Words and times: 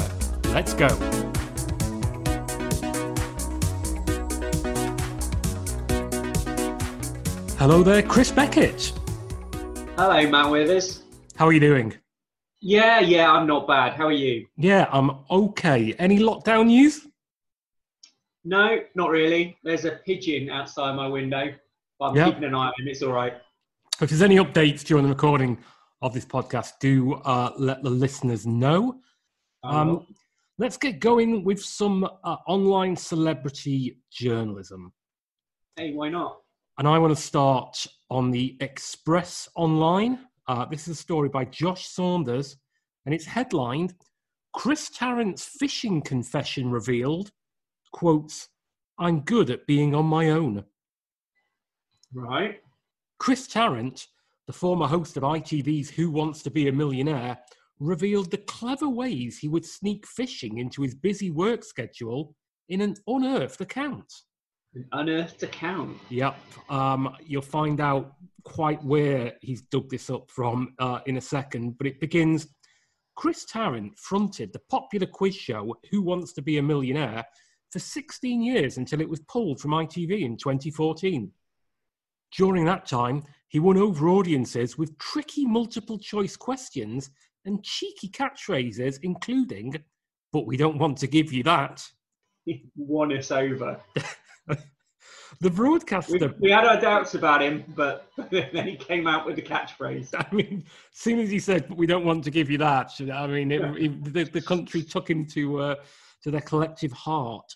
Let's 0.50 0.74
go. 0.74 0.88
Hello 7.58 7.82
there, 7.82 8.02
Chris 8.02 8.30
Beckett. 8.30 8.92
Hello, 9.98 10.30
Matt 10.30 10.50
Withers. 10.50 11.02
How 11.36 11.46
are 11.46 11.52
you 11.52 11.60
doing? 11.60 11.94
Yeah, 12.60 13.00
yeah, 13.00 13.30
I'm 13.30 13.46
not 13.46 13.66
bad. 13.66 13.94
How 13.94 14.06
are 14.06 14.12
you? 14.12 14.46
Yeah, 14.56 14.88
I'm 14.92 15.10
okay. 15.30 15.94
Any 15.98 16.20
lockdown 16.20 16.66
news? 16.66 17.06
No, 18.44 18.78
not 18.94 19.10
really. 19.10 19.58
There's 19.64 19.84
a 19.84 19.92
pigeon 20.06 20.48
outside 20.48 20.94
my 20.94 21.06
window, 21.08 21.52
but 21.98 22.10
I'm 22.10 22.16
Yeah. 22.16 22.26
keeping 22.26 22.44
an 22.44 22.54
eye 22.54 22.68
on 22.68 22.72
him. 22.78 22.88
It's 22.88 23.02
all 23.02 23.12
right. 23.12 23.34
So 24.00 24.04
if 24.04 24.10
there's 24.12 24.22
any 24.22 24.36
updates 24.36 24.82
during 24.82 25.04
the 25.04 25.10
recording 25.10 25.58
of 26.00 26.14
this 26.14 26.24
podcast, 26.24 26.78
do 26.80 27.16
uh, 27.16 27.52
let 27.58 27.82
the 27.82 27.90
listeners 27.90 28.46
know. 28.46 28.98
Um, 29.62 30.06
let's 30.56 30.78
get 30.78 31.00
going 31.00 31.44
with 31.44 31.62
some 31.62 32.04
uh, 32.04 32.36
online 32.48 32.96
celebrity 32.96 33.98
journalism. 34.10 34.94
hey, 35.76 35.92
why 35.92 36.08
not? 36.08 36.38
And 36.78 36.88
I 36.88 36.98
want 36.98 37.14
to 37.14 37.22
start 37.22 37.86
on 38.08 38.30
the 38.30 38.56
Express 38.60 39.50
Online. 39.54 40.18
Uh, 40.48 40.64
this 40.64 40.88
is 40.88 40.96
a 40.96 41.02
story 41.02 41.28
by 41.28 41.44
Josh 41.44 41.86
Saunders, 41.86 42.56
and 43.04 43.14
it's 43.14 43.26
headlined 43.26 43.92
Chris 44.54 44.88
Tarrant's 44.88 45.44
fishing 45.44 46.00
confession 46.00 46.70
revealed, 46.70 47.32
quotes, 47.92 48.48
I'm 48.98 49.20
good 49.20 49.50
at 49.50 49.66
being 49.66 49.94
on 49.94 50.06
my 50.06 50.30
own. 50.30 50.64
Right. 52.14 52.62
Chris 53.20 53.46
Tarrant, 53.46 54.06
the 54.46 54.52
former 54.52 54.86
host 54.86 55.18
of 55.18 55.22
ITV's 55.22 55.90
Who 55.90 56.10
Wants 56.10 56.42
to 56.42 56.50
Be 56.50 56.68
a 56.68 56.72
Millionaire, 56.72 57.38
revealed 57.78 58.30
the 58.30 58.38
clever 58.38 58.88
ways 58.88 59.38
he 59.38 59.46
would 59.46 59.66
sneak 59.66 60.06
fishing 60.06 60.56
into 60.56 60.80
his 60.80 60.94
busy 60.94 61.30
work 61.30 61.62
schedule 61.62 62.34
in 62.70 62.80
an 62.80 62.96
unearthed 63.06 63.60
account. 63.60 64.10
An 64.74 64.86
unearthed 64.92 65.42
account. 65.42 65.98
Yep. 66.08 66.34
Um, 66.70 67.14
you'll 67.22 67.42
find 67.42 67.78
out 67.78 68.14
quite 68.44 68.82
where 68.82 69.34
he's 69.42 69.62
dug 69.62 69.90
this 69.90 70.08
up 70.08 70.30
from 70.30 70.72
uh, 70.78 71.00
in 71.04 71.18
a 71.18 71.20
second, 71.20 71.76
but 71.76 71.86
it 71.86 72.00
begins. 72.00 72.46
Chris 73.16 73.44
Tarrant 73.44 73.98
fronted 73.98 74.50
the 74.54 74.62
popular 74.70 75.06
quiz 75.06 75.36
show 75.36 75.76
Who 75.90 76.00
Wants 76.00 76.32
to 76.32 76.42
Be 76.42 76.56
a 76.56 76.62
Millionaire 76.62 77.26
for 77.70 77.80
16 77.80 78.42
years 78.42 78.78
until 78.78 79.02
it 79.02 79.08
was 79.08 79.20
pulled 79.20 79.60
from 79.60 79.72
ITV 79.72 80.22
in 80.22 80.38
2014. 80.38 81.30
During 82.36 82.64
that 82.66 82.86
time, 82.86 83.24
he 83.48 83.58
won 83.58 83.76
over 83.76 84.08
audiences 84.08 84.78
with 84.78 84.96
tricky 84.98 85.44
multiple 85.44 85.98
choice 85.98 86.36
questions 86.36 87.10
and 87.44 87.62
cheeky 87.64 88.08
catchphrases, 88.08 88.98
including, 89.02 89.74
But 90.32 90.46
we 90.46 90.56
don't 90.56 90.78
want 90.78 90.98
to 90.98 91.06
give 91.06 91.32
you 91.32 91.42
that. 91.44 91.84
He 92.44 92.64
won 92.76 93.16
us 93.16 93.30
over. 93.30 93.80
The 95.40 95.50
broadcaster. 95.50 96.34
We, 96.38 96.48
we 96.48 96.50
had 96.50 96.64
our 96.64 96.80
doubts 96.80 97.14
about 97.14 97.40
him, 97.40 97.64
but 97.76 98.10
then 98.30 98.66
he 98.66 98.76
came 98.76 99.06
out 99.06 99.24
with 99.24 99.36
the 99.36 99.42
catchphrase. 99.42 100.08
I 100.14 100.26
mean, 100.34 100.64
as 100.92 100.98
soon 100.98 101.18
as 101.20 101.30
he 101.30 101.38
said, 101.38 101.68
But 101.68 101.78
"We 101.78 101.86
don't 101.86 102.04
want 102.04 102.24
to 102.24 102.30
give 102.30 102.50
you 102.50 102.58
that," 102.58 102.90
I 103.00 103.26
mean, 103.26 103.52
it, 103.52 103.62
it- 103.78 104.12
the, 104.12 104.24
the 104.24 104.42
country 104.42 104.82
took 104.82 105.08
him 105.08 105.24
to 105.28 105.60
uh, 105.60 105.74
to 106.24 106.30
their 106.30 106.40
collective 106.40 106.92
heart. 106.92 107.54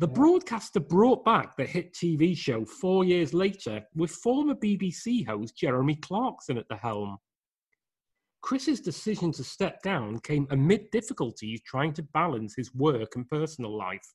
The 0.00 0.08
broadcaster 0.08 0.80
brought 0.80 1.26
back 1.26 1.56
the 1.56 1.66
hit 1.66 1.92
TV 1.92 2.34
show 2.34 2.64
four 2.64 3.04
years 3.04 3.34
later 3.34 3.82
with 3.94 4.10
former 4.10 4.54
BBC 4.54 5.26
host 5.26 5.54
Jeremy 5.58 5.96
Clarkson 5.96 6.56
at 6.56 6.66
the 6.70 6.76
helm. 6.76 7.18
Chris's 8.40 8.80
decision 8.80 9.30
to 9.32 9.44
step 9.44 9.82
down 9.82 10.18
came 10.20 10.46
amid 10.48 10.90
difficulties 10.90 11.60
trying 11.66 11.92
to 11.92 12.02
balance 12.14 12.54
his 12.56 12.74
work 12.74 13.14
and 13.14 13.28
personal 13.28 13.76
life. 13.76 14.14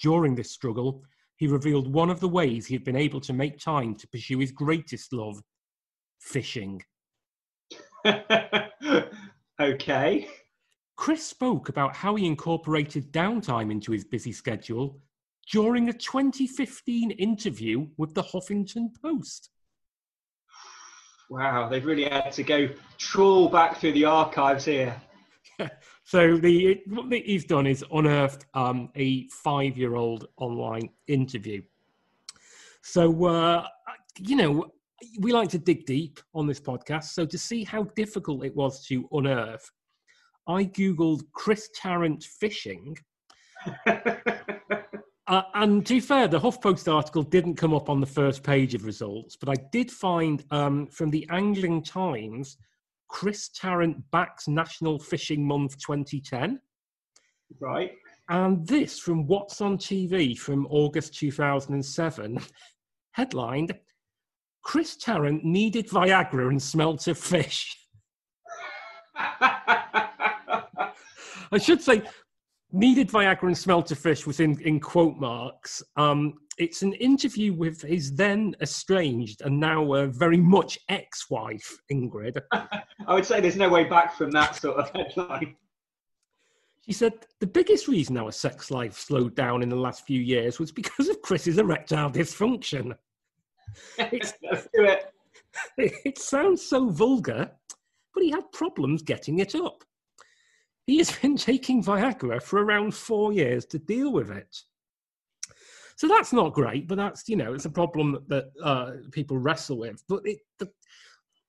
During 0.00 0.34
this 0.34 0.52
struggle, 0.52 1.02
he 1.36 1.46
revealed 1.46 1.92
one 1.92 2.08
of 2.08 2.20
the 2.20 2.28
ways 2.28 2.64
he 2.64 2.74
had 2.74 2.84
been 2.84 2.96
able 2.96 3.20
to 3.20 3.34
make 3.34 3.58
time 3.58 3.94
to 3.96 4.08
pursue 4.08 4.38
his 4.38 4.52
greatest 4.52 5.12
love 5.12 5.36
fishing. 6.18 6.80
okay. 9.60 10.28
Chris 10.96 11.24
spoke 11.24 11.68
about 11.68 11.94
how 11.94 12.14
he 12.14 12.26
incorporated 12.26 13.12
downtime 13.12 13.70
into 13.70 13.92
his 13.92 14.04
busy 14.04 14.32
schedule 14.32 14.98
during 15.50 15.88
a 15.88 15.92
2015 15.92 17.12
interview 17.12 17.86
with 17.96 18.14
the 18.14 18.22
Huffington 18.22 18.88
Post. 19.00 19.50
Wow, 21.28 21.68
they've 21.68 21.84
really 21.84 22.04
had 22.04 22.32
to 22.32 22.42
go 22.42 22.68
trawl 22.98 23.48
back 23.48 23.78
through 23.78 23.92
the 23.92 24.04
archives 24.04 24.64
here. 24.64 25.00
So 26.08 26.36
the 26.36 26.80
what 26.86 27.12
he's 27.12 27.44
done 27.44 27.66
is 27.66 27.84
unearthed 27.92 28.46
um, 28.54 28.90
a 28.94 29.26
five-year-old 29.26 30.28
online 30.36 30.90
interview. 31.08 31.62
So 32.82 33.24
uh, 33.24 33.66
you 34.20 34.36
know 34.36 34.70
we 35.18 35.32
like 35.32 35.48
to 35.50 35.58
dig 35.58 35.84
deep 35.84 36.20
on 36.32 36.46
this 36.46 36.60
podcast. 36.60 37.06
So 37.06 37.26
to 37.26 37.36
see 37.36 37.64
how 37.64 37.82
difficult 37.96 38.44
it 38.44 38.54
was 38.54 38.86
to 38.86 39.08
unearth, 39.10 39.68
I 40.48 40.64
googled 40.64 41.22
Chris 41.32 41.68
Tarrant 41.74 42.22
fishing, 42.22 42.96
uh, 43.86 45.42
and 45.54 45.84
to 45.86 45.94
be 45.94 46.00
fair, 46.00 46.28
the 46.28 46.40
HuffPost 46.40 46.92
article 46.92 47.22
didn't 47.22 47.56
come 47.56 47.74
up 47.74 47.88
on 47.88 48.00
the 48.00 48.06
first 48.06 48.42
page 48.42 48.74
of 48.74 48.84
results, 48.84 49.36
but 49.36 49.48
I 49.48 49.60
did 49.72 49.90
find 49.90 50.44
um, 50.50 50.86
from 50.88 51.10
the 51.10 51.26
Angling 51.30 51.82
Times, 51.82 52.56
Chris 53.08 53.48
Tarrant 53.48 54.10
backs 54.10 54.48
National 54.48 54.98
Fishing 54.98 55.46
Month 55.46 55.78
2010. 55.78 56.60
right. 57.60 57.92
And 58.28 58.66
this 58.66 58.98
from 58.98 59.26
What's 59.26 59.60
on 59.60 59.78
TV 59.78 60.36
from 60.36 60.66
August 60.68 61.14
2007, 61.14 62.38
headlined 63.12 63.72
Chris 64.62 64.96
Tarrant 64.96 65.44
needed 65.44 65.86
Viagra 65.88 66.48
and 66.48 66.60
smelt 66.60 67.06
of 67.06 67.16
fish. 67.16 67.78
I 71.52 71.58
should 71.58 71.80
say, 71.82 72.02
needed 72.72 73.08
Viagra 73.08 73.44
and 73.44 73.56
smelt 73.56 73.90
of 73.90 73.98
fish 73.98 74.26
was 74.26 74.40
in, 74.40 74.60
in 74.60 74.80
quote 74.80 75.16
marks. 75.16 75.82
Um, 75.96 76.34
it's 76.58 76.82
an 76.82 76.94
interview 76.94 77.52
with 77.52 77.82
his 77.82 78.14
then 78.14 78.54
estranged 78.60 79.42
and 79.42 79.60
now 79.60 79.92
uh, 79.92 80.06
very 80.06 80.38
much 80.38 80.78
ex 80.88 81.28
wife, 81.30 81.76
Ingrid. 81.92 82.40
I 82.52 83.14
would 83.14 83.26
say 83.26 83.40
there's 83.40 83.56
no 83.56 83.68
way 83.68 83.84
back 83.84 84.16
from 84.16 84.30
that 84.32 84.56
sort 84.56 84.78
of 84.78 84.90
headline. 84.90 85.56
She 86.86 86.92
said 86.92 87.12
the 87.40 87.46
biggest 87.46 87.88
reason 87.88 88.16
our 88.16 88.30
sex 88.30 88.70
life 88.70 88.96
slowed 88.96 89.34
down 89.34 89.62
in 89.62 89.68
the 89.68 89.76
last 89.76 90.06
few 90.06 90.20
years 90.20 90.58
was 90.58 90.70
because 90.70 91.08
of 91.08 91.20
Chris's 91.20 91.58
erectile 91.58 92.10
dysfunction. 92.10 92.94
Let's 93.98 94.32
do 94.40 94.84
it. 94.84 95.12
it 95.78 96.18
sounds 96.18 96.62
so 96.62 96.88
vulgar, 96.88 97.50
but 98.14 98.22
he 98.22 98.30
had 98.30 98.50
problems 98.52 99.02
getting 99.02 99.40
it 99.40 99.54
up. 99.54 99.82
He 100.86 100.98
has 100.98 101.10
been 101.10 101.36
taking 101.50 101.82
Viagra 101.82 102.40
for 102.42 102.62
around 102.62 102.94
four 102.94 103.32
years 103.32 103.64
to 103.66 103.78
deal 103.78 104.12
with 104.12 104.30
it. 104.30 104.56
So 105.96 106.06
that's 106.08 106.32
not 106.32 106.52
great, 106.52 106.86
but 106.88 106.96
that's, 106.96 107.26
you 107.28 107.36
know, 107.36 107.54
it's 107.54 107.64
a 107.64 107.70
problem 107.70 108.22
that 108.28 108.50
uh, 108.62 108.92
people 109.12 109.38
wrestle 109.38 109.78
with. 109.78 110.02
But 110.08 110.20
it, 110.26 110.38
the, 110.58 110.68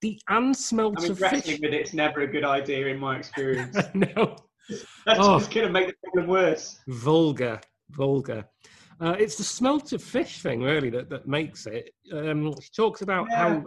the 0.02 0.20
unsmelt 0.30 0.96
I 0.98 1.02
mean, 1.02 1.12
of 1.12 1.22
wrestling 1.22 1.42
fish. 1.42 1.60
with 1.62 1.74
it's 1.74 1.94
never 1.94 2.22
a 2.22 2.28
good 2.28 2.46
idea 2.46 2.88
in 2.88 2.98
my 2.98 3.18
experience. 3.18 3.78
no, 3.94 4.38
That's 5.06 5.20
Oh. 5.20 5.38
just 5.40 5.54
going 5.54 5.68
to 5.68 5.74
make 5.74 5.88
the 5.88 5.94
problem 6.04 6.28
worse. 6.28 6.80
vulgar, 6.88 7.60
vulgar. 7.90 8.46
Uh, 9.02 9.16
it's 9.20 9.36
the 9.38 9.44
smelt 9.44 9.92
of 9.92 10.02
fish 10.02 10.40
thing, 10.42 10.62
really, 10.62 10.90
that, 10.90 11.10
that 11.10 11.28
makes 11.28 11.68
it. 11.68 11.92
Um, 12.14 12.54
she 12.62 12.70
talks 12.76 13.02
about 13.02 13.28
Yeah. 13.30 13.38
how 13.38 13.66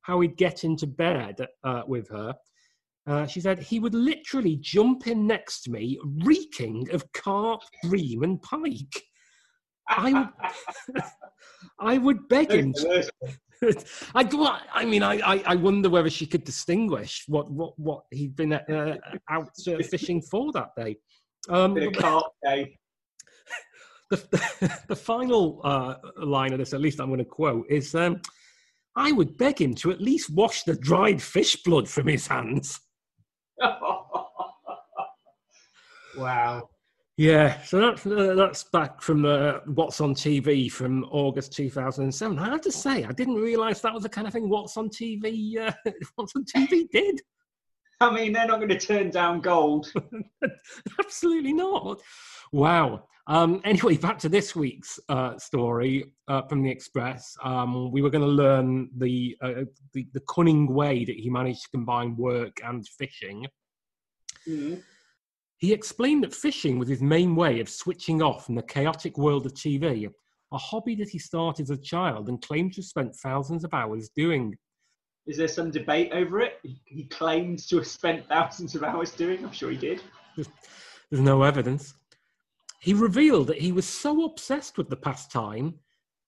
how 0.00 0.20
he'd 0.20 0.36
get 0.36 0.64
into 0.64 0.84
bed 0.86 1.46
uh, 1.62 1.82
with 1.86 2.08
her. 2.08 2.34
Uh, 3.06 3.26
she 3.26 3.40
said 3.40 3.60
he 3.60 3.80
would 3.80 3.94
literally 3.94 4.56
jump 4.56 5.06
in 5.06 5.26
next 5.26 5.62
to 5.62 5.70
me, 5.70 5.98
reeking 6.24 6.88
of 6.92 7.10
carp, 7.12 7.60
bream, 7.84 8.22
and 8.22 8.40
pike. 8.42 9.02
I 9.88 10.12
would, 10.12 11.02
I 11.80 11.98
would 11.98 12.28
beg 12.28 12.52
him. 12.52 12.72
The 12.72 12.86
worst. 12.88 13.10
I, 14.14 14.60
I 14.72 14.84
mean, 14.84 15.02
I, 15.02 15.42
I, 15.46 15.54
wonder 15.54 15.88
whether 15.88 16.10
she 16.10 16.26
could 16.26 16.44
distinguish 16.44 17.24
what, 17.28 17.50
what, 17.50 17.78
what 17.78 18.02
he'd 18.10 18.34
been 18.34 18.54
uh, 18.54 18.96
out 19.30 19.50
uh, 19.68 19.82
fishing 19.82 20.20
for 20.20 20.50
that 20.52 20.70
day. 20.76 20.96
Um, 21.48 21.74
Bit 21.74 21.96
carp 21.96 22.32
day. 22.44 22.76
the, 24.10 24.16
the, 24.16 24.78
the 24.88 24.96
final 24.96 25.60
uh, 25.64 25.94
line 26.16 26.52
of 26.52 26.58
this, 26.58 26.74
at 26.74 26.80
least 26.80 27.00
I'm 27.00 27.08
going 27.08 27.18
to 27.18 27.24
quote, 27.24 27.66
is 27.68 27.94
um, 27.94 28.20
I 28.96 29.12
would 29.12 29.38
beg 29.38 29.60
him 29.60 29.74
to 29.76 29.90
at 29.90 30.00
least 30.00 30.30
wash 30.30 30.64
the 30.64 30.74
dried 30.74 31.22
fish 31.22 31.62
blood 31.62 31.88
from 31.88 32.08
his 32.08 32.26
hands. 32.26 32.80
wow. 36.16 36.68
Yeah, 37.18 37.60
so 37.62 37.78
that's 37.78 38.06
uh, 38.06 38.34
that's 38.34 38.64
back 38.64 39.02
from 39.02 39.26
uh, 39.26 39.58
what's 39.66 40.00
on 40.00 40.14
TV 40.14 40.72
from 40.72 41.04
August 41.04 41.52
2007. 41.52 42.38
I 42.38 42.48
have 42.48 42.62
to 42.62 42.72
say, 42.72 43.04
I 43.04 43.12
didn't 43.12 43.34
realise 43.34 43.80
that 43.80 43.92
was 43.92 44.02
the 44.02 44.08
kind 44.08 44.26
of 44.26 44.32
thing 44.32 44.48
what's 44.48 44.76
on 44.78 44.88
TV. 44.88 45.58
Uh, 45.58 45.72
what's 46.14 46.34
on 46.34 46.44
TV 46.44 46.88
did. 46.90 47.20
I 48.00 48.12
mean, 48.12 48.32
they're 48.32 48.46
not 48.46 48.56
going 48.56 48.70
to 48.70 48.78
turn 48.78 49.10
down 49.10 49.40
gold. 49.40 49.92
Absolutely 50.98 51.52
not. 51.52 52.00
Wow. 52.50 53.04
Um, 53.26 53.60
anyway, 53.64 53.96
back 53.96 54.18
to 54.20 54.28
this 54.28 54.54
week's 54.54 54.98
uh, 55.08 55.38
story 55.38 56.12
uh, 56.28 56.42
from 56.42 56.62
the 56.62 56.70
Express. 56.70 57.36
Um, 57.42 57.90
we 57.90 58.02
were 58.02 58.10
going 58.10 58.24
to 58.24 58.30
learn 58.30 58.90
the, 58.96 59.36
uh, 59.40 59.64
the 59.92 60.06
the 60.12 60.22
cunning 60.28 60.72
way 60.72 61.04
that 61.04 61.16
he 61.16 61.30
managed 61.30 61.62
to 61.62 61.70
combine 61.70 62.16
work 62.16 62.56
and 62.64 62.86
fishing. 62.86 63.46
Mhm. 64.46 64.82
He 65.58 65.72
explained 65.72 66.24
that 66.24 66.34
fishing 66.34 66.78
was 66.78 66.88
his 66.88 67.00
main 67.00 67.36
way 67.36 67.60
of 67.60 67.68
switching 67.68 68.20
off 68.20 68.46
from 68.46 68.56
the 68.56 68.64
chaotic 68.64 69.16
world 69.16 69.46
of 69.46 69.54
TV, 69.54 70.10
a 70.52 70.58
hobby 70.58 70.96
that 70.96 71.08
he 71.08 71.20
started 71.20 71.62
as 71.62 71.70
a 71.70 71.76
child 71.76 72.28
and 72.28 72.42
claims 72.42 72.74
to 72.74 72.80
have 72.80 72.86
spent 72.86 73.14
thousands 73.14 73.62
of 73.62 73.72
hours 73.72 74.10
doing. 74.16 74.56
Is 75.24 75.36
there 75.36 75.46
some 75.46 75.70
debate 75.70 76.10
over 76.12 76.40
it? 76.40 76.58
He 76.84 77.04
claims 77.04 77.68
to 77.68 77.76
have 77.76 77.86
spent 77.86 78.26
thousands 78.26 78.74
of 78.74 78.82
hours 78.82 79.12
doing. 79.12 79.44
I'm 79.44 79.52
sure 79.52 79.70
he 79.70 79.76
did. 79.76 80.02
There's 80.36 81.22
no 81.22 81.44
evidence. 81.44 81.94
He 82.82 82.94
revealed 82.94 83.46
that 83.46 83.60
he 83.60 83.70
was 83.70 83.86
so 83.86 84.24
obsessed 84.24 84.76
with 84.76 84.90
the 84.90 84.96
pastime 84.96 85.78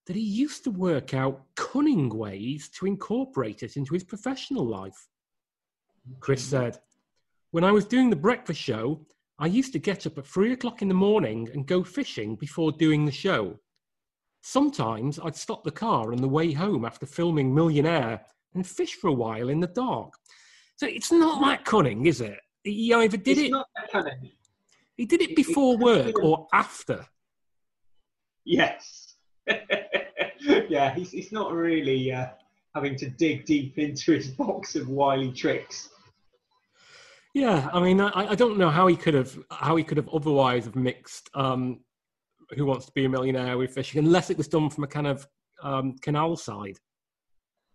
that 0.05 0.15
he 0.15 0.21
used 0.21 0.63
to 0.63 0.71
work 0.71 1.13
out 1.13 1.43
cunning 1.55 2.07
ways 2.07 2.69
to 2.79 2.85
incorporate 2.85 3.61
it 3.61 3.75
into 3.75 3.93
his 3.93 4.05
professional 4.05 4.65
life. 4.65 5.09
Chris 6.21 6.41
said, 6.41 6.79
When 7.51 7.65
I 7.65 7.73
was 7.73 7.83
doing 7.83 8.09
the 8.09 8.15
breakfast 8.15 8.61
show, 8.61 9.05
I 9.37 9.47
used 9.47 9.73
to 9.73 9.79
get 9.79 10.07
up 10.07 10.17
at 10.17 10.25
three 10.25 10.53
o'clock 10.53 10.81
in 10.81 10.87
the 10.87 10.93
morning 10.93 11.49
and 11.53 11.67
go 11.67 11.83
fishing 11.83 12.37
before 12.37 12.71
doing 12.71 13.03
the 13.03 13.11
show. 13.11 13.59
Sometimes 14.41 15.19
I'd 15.19 15.35
stop 15.35 15.65
the 15.65 15.71
car 15.71 16.13
on 16.13 16.21
the 16.21 16.29
way 16.29 16.53
home 16.53 16.85
after 16.85 17.05
filming 17.05 17.53
Millionaire 17.53 18.21
and 18.53 18.65
fish 18.65 18.93
for 18.93 19.09
a 19.09 19.13
while 19.13 19.49
in 19.49 19.59
the 19.59 19.67
dark. 19.67 20.13
So 20.77 20.87
it's 20.87 21.11
not 21.11 21.41
that 21.41 21.65
cunning, 21.65 22.05
is 22.05 22.21
it? 22.21 22.39
He 22.63 22.93
either 22.93 23.17
did 23.17 23.39
it's 23.39 23.53
it 23.93 24.31
he 24.97 25.05
did 25.05 25.21
it 25.21 25.35
before 25.35 25.77
work 25.77 26.21
or 26.23 26.47
after. 26.53 27.05
Yes. 28.45 29.15
yeah, 30.69 30.93
he's, 30.93 31.11
he's 31.11 31.31
not 31.31 31.51
really 31.51 32.11
uh, 32.11 32.27
having 32.73 32.95
to 32.97 33.09
dig 33.09 33.45
deep 33.45 33.77
into 33.77 34.13
his 34.13 34.27
box 34.29 34.75
of 34.75 34.87
wily 34.87 35.31
tricks. 35.31 35.89
Yeah, 37.33 37.69
I 37.73 37.81
mean, 37.81 37.99
I, 37.99 38.11
I 38.13 38.35
don't 38.35 38.57
know 38.57 38.69
how 38.69 38.87
he 38.87 38.95
could 38.95 39.13
have 39.13 39.37
how 39.51 39.75
he 39.75 39.83
could 39.83 39.97
have 39.97 40.07
otherwise 40.07 40.63
have 40.65 40.75
mixed 40.77 41.29
um, 41.33 41.81
"Who 42.55 42.65
Wants 42.65 42.85
to 42.85 42.93
Be 42.93 43.03
a 43.03 43.09
Millionaire" 43.09 43.57
with 43.57 43.73
fishing, 43.73 43.99
unless 43.99 44.29
it 44.29 44.37
was 44.37 44.47
done 44.47 44.69
from 44.69 44.85
a 44.85 44.87
kind 44.87 45.05
of 45.05 45.27
um, 45.61 45.97
canal 46.01 46.37
side. 46.37 46.77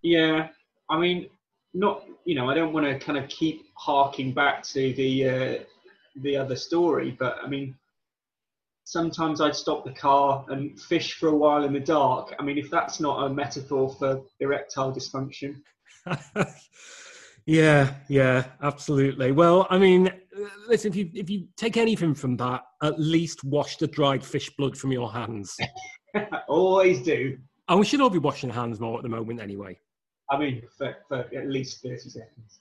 Yeah, 0.00 0.48
I 0.88 0.98
mean, 0.98 1.28
not 1.74 2.06
you 2.24 2.36
know, 2.36 2.48
I 2.48 2.54
don't 2.54 2.72
want 2.72 2.86
to 2.86 2.98
kind 2.98 3.18
of 3.18 3.28
keep 3.28 3.66
harking 3.74 4.32
back 4.32 4.62
to 4.68 4.94
the 4.94 5.28
uh, 5.28 5.54
the 6.16 6.36
other 6.36 6.56
story, 6.56 7.16
but 7.18 7.38
I 7.42 7.48
mean, 7.48 7.76
sometimes 8.84 9.40
I'd 9.40 9.54
stop 9.54 9.84
the 9.84 9.92
car 9.92 10.44
and 10.48 10.78
fish 10.80 11.14
for 11.14 11.28
a 11.28 11.36
while 11.36 11.64
in 11.64 11.72
the 11.72 11.80
dark. 11.80 12.34
I 12.38 12.42
mean, 12.42 12.58
if 12.58 12.70
that's 12.70 13.00
not 13.00 13.26
a 13.26 13.32
metaphor 13.32 13.90
for 13.90 14.22
erectile 14.40 14.92
dysfunction, 14.92 15.56
yeah, 17.46 17.94
yeah, 18.08 18.44
absolutely. 18.62 19.32
Well, 19.32 19.66
I 19.70 19.78
mean, 19.78 20.10
listen, 20.68 20.90
if 20.90 20.96
you 20.96 21.10
if 21.14 21.30
you 21.30 21.46
take 21.56 21.76
anything 21.76 22.14
from 22.14 22.36
that, 22.38 22.62
at 22.82 22.98
least 22.98 23.44
wash 23.44 23.76
the 23.76 23.86
dried 23.86 24.24
fish 24.24 24.50
blood 24.56 24.76
from 24.76 24.92
your 24.92 25.10
hands. 25.12 25.56
Always 26.48 27.02
do. 27.02 27.38
and 27.68 27.78
we 27.78 27.86
should 27.86 28.00
all 28.00 28.10
be 28.10 28.18
washing 28.18 28.50
hands 28.50 28.80
more 28.80 28.96
at 28.96 29.02
the 29.02 29.08
moment, 29.08 29.40
anyway. 29.40 29.78
I 30.30 30.38
mean, 30.38 30.62
for, 30.76 30.96
for 31.08 31.18
at 31.18 31.48
least 31.48 31.82
thirty 31.82 32.08
seconds. 32.08 32.60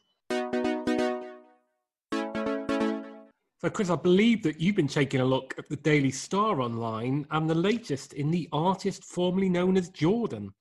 So, 3.62 3.70
Chris, 3.70 3.90
I 3.90 3.96
believe 3.96 4.42
that 4.44 4.62
you've 4.62 4.78
been 4.78 4.88
taking 4.88 5.20
a 5.20 5.26
look 5.26 5.54
at 5.58 5.68
the 5.68 5.76
Daily 5.76 6.12
Star 6.12 6.62
online 6.62 7.26
and 7.32 7.50
the 7.50 7.56
latest 7.56 8.14
in 8.14 8.32
the 8.32 8.48
artist 8.54 9.04
formerly 9.04 9.50
known 9.50 9.76
as 9.76 9.90
Jordan. 9.90 10.54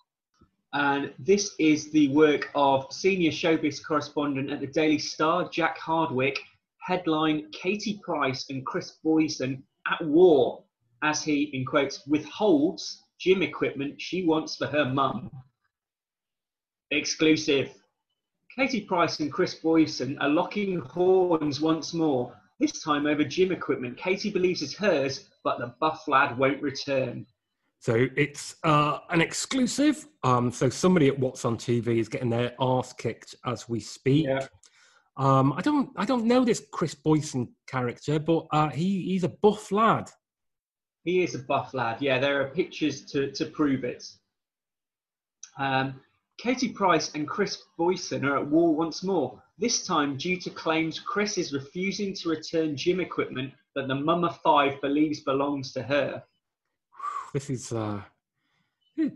And 0.73 1.13
this 1.19 1.55
is 1.59 1.91
the 1.93 2.09
work 2.09 2.51
of 2.55 2.93
senior 2.93 3.31
showbiz 3.31 3.85
correspondent 3.87 4.51
at 4.51 4.61
the 4.61 4.67
Daily 4.67 4.99
Star, 4.99 5.49
Jack 5.49 5.79
Hardwick. 5.79 6.39
Headline 6.89 7.51
Katie 7.53 8.01
Price 8.03 8.47
and 8.49 8.65
Kris 8.65 8.97
Boyson 9.05 9.63
at 9.87 10.03
war 10.07 10.65
as 11.03 11.23
he, 11.23 11.43
in 11.53 11.67
quotes, 11.67 12.07
withholds 12.07 13.05
gym 13.21 13.43
equipment 13.43 14.01
she 14.01 14.25
wants 14.25 14.57
for 14.57 14.67
her 14.69 14.87
mum. 14.87 15.31
Exclusive. 16.91 17.75
Katie 18.57 18.87
Price 18.87 19.21
and 19.21 19.31
Kris 19.31 19.57
Boyson 19.57 20.17
are 20.21 20.31
locking 20.31 20.79
horns 20.79 21.61
once 21.61 21.93
more, 21.93 22.35
this 22.61 22.83
time 22.83 23.07
over 23.07 23.25
gym 23.25 23.53
equipment 23.53 23.97
Katie 23.97 24.31
believes 24.31 24.63
is 24.63 24.77
hers, 24.77 25.29
but 25.45 25.59
the 25.59 25.75
buff 25.81 26.09
lad 26.09 26.37
won't 26.37 26.63
return. 26.63 27.27
So 27.81 28.07
it's 28.17 28.57
uh, 28.65 28.99
an 29.11 29.21
exclusive. 29.21 30.07
Um, 30.25 30.51
so 30.51 30.69
somebody 30.69 31.09
at 31.09 31.19
What's 31.19 31.45
on 31.45 31.57
TV 31.57 31.99
is 31.99 32.09
getting 32.09 32.31
their 32.31 32.55
arse 32.59 32.93
kicked 32.93 33.37
as 33.47 33.69
we 33.69 33.79
speak. 33.79 34.27
Yeah. 34.27 34.47
Um, 35.17 35.53
I 35.53 35.63
don't, 35.63 35.91
I 35.97 36.05
don't 36.05 36.27
know 36.27 36.45
this 36.45 36.63
Kris 36.73 36.95
Boyson 36.95 37.49
character, 37.67 38.19
but 38.19 38.47
uh, 38.53 38.69
he, 38.71 39.03
he's 39.03 39.25
a 39.25 39.29
buff 39.29 39.71
lad. 39.73 40.11
He 41.05 41.23
is 41.23 41.35
a 41.35 41.41
buff 41.41 41.75
lad. 41.75 42.01
Yeah, 42.01 42.19
there 42.19 42.41
are 42.41 42.49
pictures 42.49 43.05
to, 43.07 43.31
to 43.33 43.47
prove 43.47 43.85
it. 43.85 44.05
Um, 45.59 46.01
Katie 46.39 46.69
Price 46.69 47.13
and 47.15 47.27
Kris 47.27 47.63
Boyson 47.77 48.25
are 48.25 48.39
at 48.39 48.47
war 48.47 48.75
once 48.75 49.03
more, 49.03 49.43
this 49.59 49.85
time 49.87 50.17
due 50.17 50.39
to 50.41 50.51
claims 50.51 51.01
Chris 51.01 51.37
is 51.37 51.53
refusing 51.53 52.15
to 52.15 52.29
return 52.29 52.77
gym 52.77 53.01
equipment 53.01 53.53
that 53.75 53.89
the 53.89 53.95
Mama 53.95 54.39
5 54.43 54.81
believes 54.81 55.21
belongs 55.21 55.73
to 55.73 55.83
her. 55.83 56.23
This 57.33 57.51
is 57.51 57.73
uh, 57.73 58.01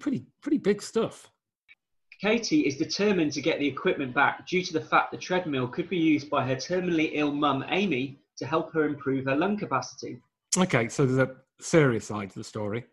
pretty, 0.00 0.26
pretty 0.40 0.58
big 0.58 0.82
stuff. 0.82 1.30
Katie 2.20 2.66
is 2.66 2.76
determined 2.76 3.32
to 3.32 3.40
get 3.40 3.58
the 3.58 3.66
equipment 3.66 4.14
back 4.14 4.46
due 4.46 4.62
to 4.62 4.72
the 4.72 4.80
fact 4.80 5.10
the 5.10 5.16
treadmill 5.16 5.66
could 5.66 5.88
be 5.88 5.96
used 5.96 6.30
by 6.30 6.46
her 6.46 6.54
terminally 6.54 7.10
ill 7.14 7.32
mum, 7.32 7.64
Amy, 7.68 8.20
to 8.36 8.46
help 8.46 8.72
her 8.72 8.84
improve 8.84 9.24
her 9.24 9.36
lung 9.36 9.56
capacity. 9.56 10.20
Okay, 10.56 10.88
so 10.88 11.06
there's 11.06 11.18
a 11.18 11.34
serious 11.60 12.06
side 12.06 12.30
to 12.30 12.38
the 12.38 12.44
story. 12.44 12.84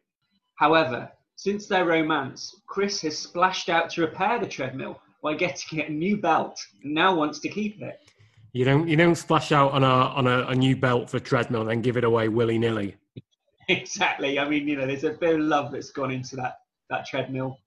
However, 0.55 1.11
since 1.35 1.67
their 1.67 1.85
romance, 1.85 2.61
Chris 2.67 3.01
has 3.01 3.17
splashed 3.17 3.69
out 3.69 3.89
to 3.91 4.01
repair 4.01 4.39
the 4.39 4.47
treadmill 4.47 4.99
by 5.21 5.33
getting 5.33 5.79
it 5.79 5.89
a 5.89 5.91
new 5.91 6.17
belt 6.17 6.59
and 6.83 6.93
now 6.93 7.15
wants 7.15 7.39
to 7.39 7.49
keep 7.49 7.81
it. 7.81 7.99
You 8.53 8.65
don't, 8.65 8.87
you 8.87 8.95
don't 8.95 9.15
splash 9.15 9.51
out 9.51 9.73
on 9.73 9.83
a 9.83 9.87
on 9.87 10.25
a, 10.25 10.47
a 10.47 10.55
new 10.55 10.75
belt 10.75 11.09
for 11.09 11.17
a 11.17 11.19
treadmill 11.19 11.61
and 11.61 11.69
then 11.69 11.81
give 11.81 11.97
it 11.97 12.03
away 12.03 12.29
willy 12.29 12.57
nilly. 12.57 12.95
Exactly. 13.71 14.39
I 14.39 14.49
mean, 14.49 14.67
you 14.67 14.75
know, 14.75 14.87
there's 14.87 15.03
a 15.03 15.11
bit 15.11 15.35
of 15.35 15.41
love 15.41 15.71
that's 15.71 15.91
gone 15.91 16.09
into 16.09 16.35
that, 16.37 16.55
that 16.89 17.05
treadmill. 17.05 17.59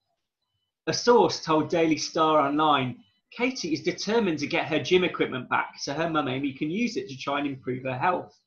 A 0.88 0.92
source 0.92 1.44
told 1.44 1.70
Daily 1.70 1.96
Star 1.96 2.40
Online 2.40 2.96
Katie 3.32 3.72
is 3.72 3.82
determined 3.82 4.38
to 4.40 4.46
get 4.46 4.66
her 4.66 4.78
gym 4.78 5.04
equipment 5.04 5.48
back 5.48 5.78
so 5.78 5.94
her 5.94 6.10
mum 6.10 6.28
Amy 6.28 6.52
can 6.52 6.70
use 6.70 6.96
it 6.98 7.08
to 7.08 7.16
try 7.16 7.38
and 7.38 7.46
improve 7.46 7.84
her 7.84 7.96
health. 7.96 8.38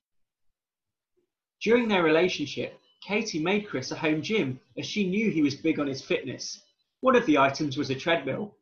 During 1.59 1.87
their 1.87 2.03
relationship, 2.03 2.79
Katie 3.01 3.39
made 3.39 3.67
Chris 3.67 3.89
a 3.89 3.95
home 3.95 4.21
gym 4.21 4.59
as 4.77 4.85
she 4.85 5.07
knew 5.07 5.31
he 5.31 5.41
was 5.41 5.55
big 5.55 5.79
on 5.79 5.87
his 5.87 6.03
fitness. 6.03 6.61
One 7.01 7.15
of 7.15 7.25
the 7.25 7.39
items 7.39 7.77
was 7.77 7.89
a 7.89 7.95
treadmill. 7.95 8.55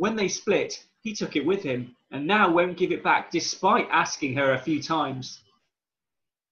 When 0.00 0.16
they 0.16 0.28
split, 0.28 0.82
he 1.02 1.12
took 1.12 1.36
it 1.36 1.44
with 1.44 1.62
him 1.62 1.94
and 2.10 2.26
now 2.26 2.50
won't 2.50 2.78
give 2.78 2.90
it 2.90 3.04
back 3.04 3.30
despite 3.30 3.86
asking 3.90 4.34
her 4.36 4.54
a 4.54 4.58
few 4.58 4.82
times. 4.82 5.42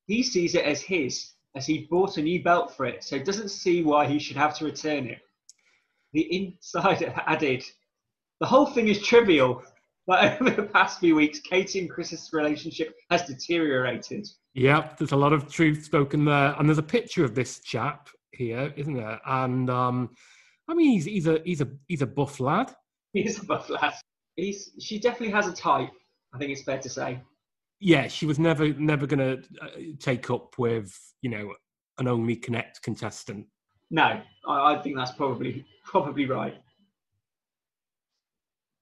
He 0.06 0.22
sees 0.22 0.54
it 0.54 0.66
as 0.66 0.82
his, 0.82 1.32
as 1.56 1.64
he 1.64 1.86
bought 1.90 2.18
a 2.18 2.22
new 2.22 2.42
belt 2.42 2.76
for 2.76 2.84
it, 2.84 3.02
so 3.02 3.18
doesn't 3.18 3.48
see 3.48 3.82
why 3.82 4.06
he 4.06 4.18
should 4.18 4.36
have 4.36 4.54
to 4.58 4.66
return 4.66 5.06
it. 5.06 5.20
The 6.12 6.28
insider 6.30 7.14
added, 7.26 7.64
The 8.40 8.46
whole 8.46 8.66
thing 8.66 8.88
is 8.88 9.00
trivial, 9.00 9.62
but 10.06 10.22
over 10.42 10.50
the 10.50 10.64
past 10.64 11.00
few 11.00 11.14
weeks, 11.14 11.40
Katie 11.40 11.78
and 11.78 11.88
Chris's 11.88 12.28
relationship 12.34 12.96
has 13.10 13.22
deteriorated. 13.22 14.28
Yep, 14.52 14.98
there's 14.98 15.12
a 15.12 15.16
lot 15.16 15.32
of 15.32 15.50
truth 15.50 15.86
spoken 15.86 16.26
there, 16.26 16.54
and 16.58 16.68
there's 16.68 16.76
a 16.76 16.82
picture 16.82 17.24
of 17.24 17.34
this 17.34 17.60
chap 17.60 18.10
here, 18.32 18.74
isn't 18.76 18.92
there? 18.92 19.18
And 19.24 19.70
um, 19.70 20.10
I 20.68 20.74
mean, 20.74 20.90
he's 20.90 21.06
he's 21.06 21.26
a 21.26 21.40
he's 21.46 21.62
a 21.62 21.68
he's 21.86 22.02
a 22.02 22.06
buff 22.06 22.40
lad. 22.40 22.74
He's 23.12 23.38
a 23.42 23.44
buff 23.44 23.68
lad. 23.70 23.94
He's 24.36 24.70
she 24.78 24.98
definitely 24.98 25.30
has 25.30 25.46
a 25.46 25.52
type. 25.52 25.90
I 26.34 26.38
think 26.38 26.52
it's 26.52 26.62
fair 26.62 26.78
to 26.78 26.88
say. 26.88 27.20
Yeah, 27.80 28.08
she 28.08 28.26
was 28.26 28.38
never 28.38 28.72
never 28.74 29.06
going 29.06 29.18
to 29.18 29.42
uh, 29.62 29.68
take 29.98 30.30
up 30.30 30.58
with 30.58 30.96
you 31.22 31.30
know 31.30 31.54
an 31.98 32.08
only 32.08 32.36
connect 32.36 32.82
contestant. 32.82 33.46
No, 33.90 34.20
I, 34.46 34.74
I 34.74 34.82
think 34.82 34.96
that's 34.96 35.12
probably 35.12 35.64
probably 35.84 36.26
right. 36.26 36.60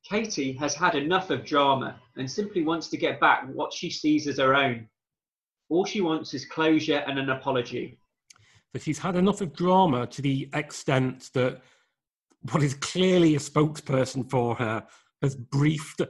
Katie 0.08 0.52
has 0.52 0.74
had 0.74 0.94
enough 0.94 1.30
of 1.30 1.44
drama 1.44 2.00
and 2.16 2.30
simply 2.30 2.62
wants 2.62 2.88
to 2.88 2.96
get 2.96 3.18
back 3.18 3.44
what 3.52 3.72
she 3.72 3.90
sees 3.90 4.28
as 4.28 4.38
her 4.38 4.54
own. 4.54 4.88
All 5.68 5.84
she 5.84 6.00
wants 6.00 6.32
is 6.32 6.44
closure 6.44 7.02
and 7.08 7.18
an 7.18 7.30
apology. 7.30 7.98
So 8.72 8.78
she's 8.78 8.98
had 8.98 9.16
enough 9.16 9.40
of 9.40 9.52
drama 9.52 10.06
to 10.06 10.22
the 10.22 10.48
extent 10.54 11.30
that 11.34 11.60
what 12.52 12.62
is 12.62 12.74
clearly 12.74 13.34
a 13.34 13.38
spokesperson 13.38 14.28
for 14.30 14.54
her 14.56 14.86
has 15.22 15.34
briefed 15.34 16.02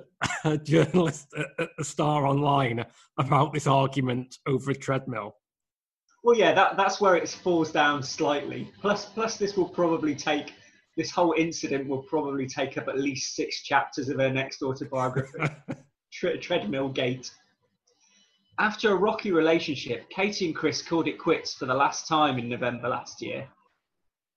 a 0.44 0.58
journalist 0.58 1.28
at 1.58 1.70
the 1.78 1.84
Star 1.84 2.26
Online 2.26 2.84
about 3.18 3.52
this 3.52 3.66
argument 3.66 4.38
over 4.46 4.70
a 4.70 4.74
treadmill. 4.74 5.36
Well, 6.24 6.36
yeah, 6.36 6.52
that, 6.54 6.76
that's 6.76 7.00
where 7.00 7.14
it 7.14 7.28
falls 7.28 7.70
down 7.70 8.02
slightly. 8.02 8.70
Plus, 8.80 9.06
plus, 9.06 9.36
this 9.36 9.56
will 9.56 9.68
probably 9.68 10.14
take 10.14 10.52
this 10.96 11.10
whole 11.10 11.34
incident 11.36 11.88
will 11.88 12.02
probably 12.02 12.46
take 12.46 12.78
up 12.78 12.88
at 12.88 12.98
least 12.98 13.36
six 13.36 13.62
chapters 13.62 14.08
of 14.08 14.18
her 14.18 14.30
next 14.30 14.62
autobiography, 14.62 15.44
Tre- 16.12 16.38
Treadmill 16.38 16.88
Gate. 16.88 17.30
After 18.58 18.92
a 18.92 18.96
rocky 18.96 19.30
relationship, 19.30 20.08
Katie 20.08 20.46
and 20.46 20.56
Chris 20.56 20.80
called 20.80 21.06
it 21.06 21.18
quits 21.18 21.52
for 21.52 21.66
the 21.66 21.74
last 21.74 22.08
time 22.08 22.38
in 22.38 22.48
November 22.48 22.88
last 22.88 23.20
year. 23.20 23.46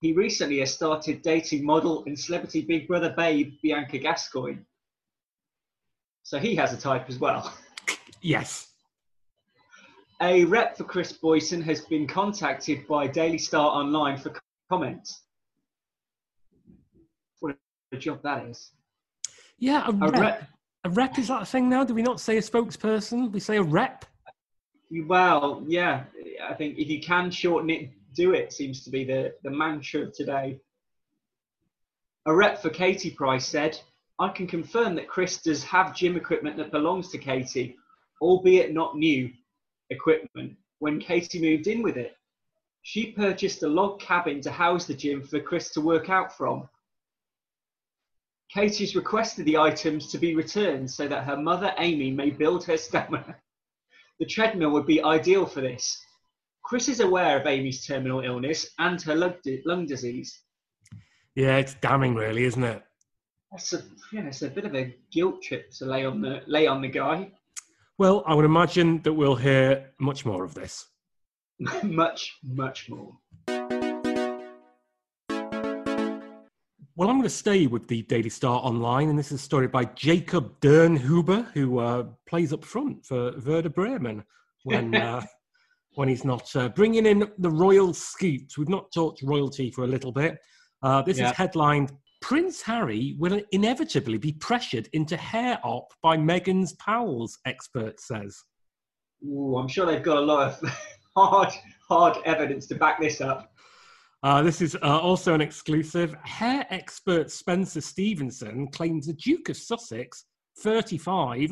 He 0.01 0.13
recently 0.13 0.59
has 0.59 0.73
started 0.73 1.21
dating 1.21 1.65
model 1.65 2.03
and 2.05 2.17
celebrity 2.17 2.61
Big 2.61 2.87
Brother 2.87 3.13
babe 3.15 3.53
Bianca 3.61 3.97
Gascoigne. 3.97 4.61
So 6.23 6.39
he 6.39 6.55
has 6.55 6.71
a 6.73 6.77
type 6.77 7.05
as 7.09 7.19
well. 7.19 7.53
Yes. 8.21 8.67
A 10.21 10.45
rep 10.45 10.77
for 10.77 10.83
Kris 10.83 11.11
Boyson 11.13 11.61
has 11.61 11.81
been 11.81 12.05
contacted 12.07 12.85
by 12.87 13.07
Daily 13.07 13.37
Star 13.37 13.67
Online 13.69 14.17
for 14.17 14.33
comments. 14.69 15.23
What 17.39 17.55
a 17.93 17.97
job 17.97 18.21
that 18.23 18.45
is. 18.45 18.71
Yeah, 19.57 19.85
a 19.87 19.91
A 19.91 19.93
rep. 19.93 20.21
rep, 20.21 20.43
A 20.85 20.89
rep 20.89 21.17
is 21.19 21.27
that 21.29 21.41
a 21.41 21.45
thing 21.45 21.69
now? 21.69 21.83
Do 21.83 21.93
we 21.93 22.01
not 22.01 22.19
say 22.19 22.37
a 22.37 22.41
spokesperson? 22.41 23.31
We 23.31 23.39
say 23.39 23.57
a 23.57 23.63
rep. 23.63 24.05
well, 25.07 25.63
yeah, 25.67 26.03
I 26.43 26.53
think 26.53 26.77
if 26.77 26.89
you 26.89 27.01
can 27.01 27.31
shorten 27.31 27.69
it, 27.69 27.89
do 28.19 28.33
it, 28.33 28.51
seems 28.51 28.83
to 28.83 28.89
be 28.89 29.05
the, 29.05 29.33
the 29.43 29.49
mantra 29.49 30.01
of 30.01 30.13
today. 30.13 30.59
A 32.25 32.35
rep 32.35 32.61
for 32.61 32.69
Katie 32.69 33.11
Price 33.11 33.47
said, 33.47 33.79
I 34.19 34.27
can 34.27 34.45
confirm 34.45 34.95
that 34.95 35.07
Chris 35.07 35.41
does 35.41 35.63
have 35.63 35.95
gym 35.95 36.17
equipment 36.17 36.57
that 36.57 36.73
belongs 36.73 37.09
to 37.09 37.17
Katie, 37.17 37.77
albeit 38.21 38.73
not 38.73 38.97
new 38.97 39.31
equipment, 39.89 40.57
when 40.79 40.99
Katie 40.99 41.39
moved 41.39 41.67
in 41.67 41.81
with 41.81 41.95
it. 41.95 42.17
She 42.81 43.13
purchased 43.13 43.63
a 43.63 43.69
log 43.69 44.01
cabin 44.01 44.41
to 44.41 44.51
house 44.51 44.85
the 44.85 44.93
gym 44.93 45.23
for 45.23 45.39
Chris 45.39 45.69
to 45.71 45.81
work 45.81 46.09
out 46.09 46.35
from. 46.35 46.67
Katie's 48.53 48.97
requested 48.97 49.45
the 49.45 49.57
items 49.57 50.07
to 50.07 50.17
be 50.17 50.35
returned 50.35 50.91
so 50.91 51.07
that 51.07 51.23
her 51.23 51.37
mother 51.37 51.73
Amy 51.77 52.11
may 52.11 52.31
build 52.31 52.65
her 52.65 52.77
stamina. 52.77 53.37
The 54.19 54.25
treadmill 54.25 54.71
would 54.71 54.85
be 54.85 55.01
ideal 55.01 55.45
for 55.45 55.61
this. 55.61 56.05
Chris 56.63 56.89
is 56.89 56.99
aware 56.99 57.39
of 57.39 57.47
Amy's 57.47 57.85
terminal 57.85 58.21
illness 58.21 58.69
and 58.79 59.01
her 59.01 59.15
lung, 59.15 59.35
di- 59.43 59.61
lung 59.65 59.85
disease. 59.85 60.41
Yeah, 61.35 61.57
it's 61.57 61.73
damning, 61.75 62.15
really, 62.15 62.43
isn't 62.43 62.63
it? 62.63 62.83
That's 63.51 63.73
a, 63.73 63.83
yeah, 64.11 64.27
it's 64.27 64.41
a 64.41 64.49
bit 64.49 64.65
of 64.65 64.75
a 64.75 64.95
guilt 65.11 65.41
trip 65.41 65.71
to 65.77 65.85
lay 65.85 66.05
on 66.05 66.21
the 66.21 66.41
lay 66.45 66.67
on 66.67 66.81
the 66.81 66.87
guy. 66.87 67.31
Well, 67.97 68.23
I 68.27 68.33
would 68.33 68.45
imagine 68.45 69.01
that 69.01 69.13
we'll 69.13 69.35
hear 69.35 69.91
much 69.99 70.25
more 70.25 70.43
of 70.43 70.53
this. 70.53 70.87
much, 71.83 72.37
much 72.43 72.89
more. 72.89 73.13
Well, 76.95 77.09
I'm 77.09 77.15
going 77.15 77.23
to 77.23 77.29
stay 77.29 77.65
with 77.65 77.87
the 77.87 78.01
Daily 78.03 78.29
Star 78.29 78.59
Online, 78.61 79.09
and 79.09 79.17
this 79.17 79.31
is 79.31 79.39
a 79.39 79.43
story 79.43 79.67
by 79.67 79.85
Jacob 79.85 80.59
Dirnhuber, 80.59 81.49
who 81.53 81.79
uh, 81.79 82.07
plays 82.27 82.51
up 82.51 82.65
front 82.65 83.05
for 83.05 83.31
Werder 83.39 83.69
Bremen 83.69 84.25
when 84.63 84.95
uh, 85.01 85.25
when 85.99 86.07
he's 86.07 86.23
not 86.23 86.55
uh, 86.55 86.69
bringing 86.69 87.05
in 87.05 87.29
the 87.39 87.51
royal 87.51 87.93
scoots. 87.93 88.57
We've 88.57 88.69
not 88.69 88.89
talked 88.93 89.21
royalty 89.21 89.69
for 89.69 89.83
a 89.83 89.87
little 89.87 90.13
bit. 90.13 90.37
Uh, 90.81 91.01
this 91.01 91.17
Yeah. 91.17 91.31
is 91.31 91.35
headlined: 91.35 91.91
Prince 92.21 92.61
Harry 92.61 93.17
will 93.19 93.41
inevitably 93.51 94.17
be 94.17 94.31
pressured 94.31 94.87
into 94.93 95.17
hair 95.17 95.59
op 95.61 95.91
by 96.01 96.15
Meghan's 96.15 96.71
pals. 96.75 97.37
Expert 97.45 97.99
says. 97.99 98.41
Ooh, 99.27 99.57
I'm 99.57 99.67
sure 99.67 99.85
they've 99.85 100.01
got 100.01 100.15
a 100.15 100.21
lot 100.21 100.47
of 100.47 100.71
hard, 101.17 101.49
hard 101.89 102.17
evidence 102.23 102.65
to 102.67 102.75
back 102.75 103.01
this 103.01 103.19
up. 103.19 103.51
Uh, 104.23 104.41
this 104.41 104.61
is 104.61 104.75
uh, 104.75 104.99
also 104.99 105.33
an 105.33 105.41
exclusive. 105.41 106.15
Hair 106.23 106.65
expert 106.69 107.29
Spencer 107.29 107.81
Stevenson 107.81 108.69
claims 108.71 109.07
the 109.07 109.13
Duke 109.13 109.49
of 109.49 109.57
Sussex, 109.57 110.23
35, 110.59 111.51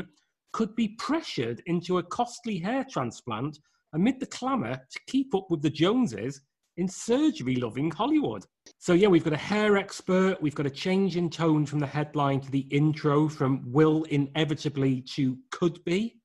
could 0.54 0.74
be 0.78 0.96
pressured 1.00 1.62
into 1.66 1.98
a 1.98 2.04
costly 2.04 2.58
hair 2.60 2.86
transplant 2.90 3.60
amid 3.94 4.20
the 4.20 4.26
clamour 4.26 4.76
to 4.76 5.00
keep 5.08 5.34
up 5.36 5.48
with 5.50 5.62
the 5.62 5.70
Joneses 5.70 6.42
in 6.78 6.88
surgery 6.88 7.56
loving 7.56 7.90
Hollywood. 7.92 8.46
So, 8.78 8.94
yeah, 8.94 9.08
we've 9.08 9.24
got 9.24 9.34
a 9.34 9.38
hair 9.38 9.78
expert. 9.78 10.42
We've 10.42 10.56
got 10.56 10.66
a 10.66 10.72
change 10.72 11.18
in 11.18 11.30
tone 11.30 11.66
from 11.66 11.80
the 11.80 11.88
headline 11.88 12.42
to 12.42 12.52
the 12.52 12.68
intro 12.72 13.28
from 13.28 13.64
will 13.72 14.04
inevitably 14.04 15.02
to 15.14 15.38
could 15.52 15.84
be. 15.86 16.20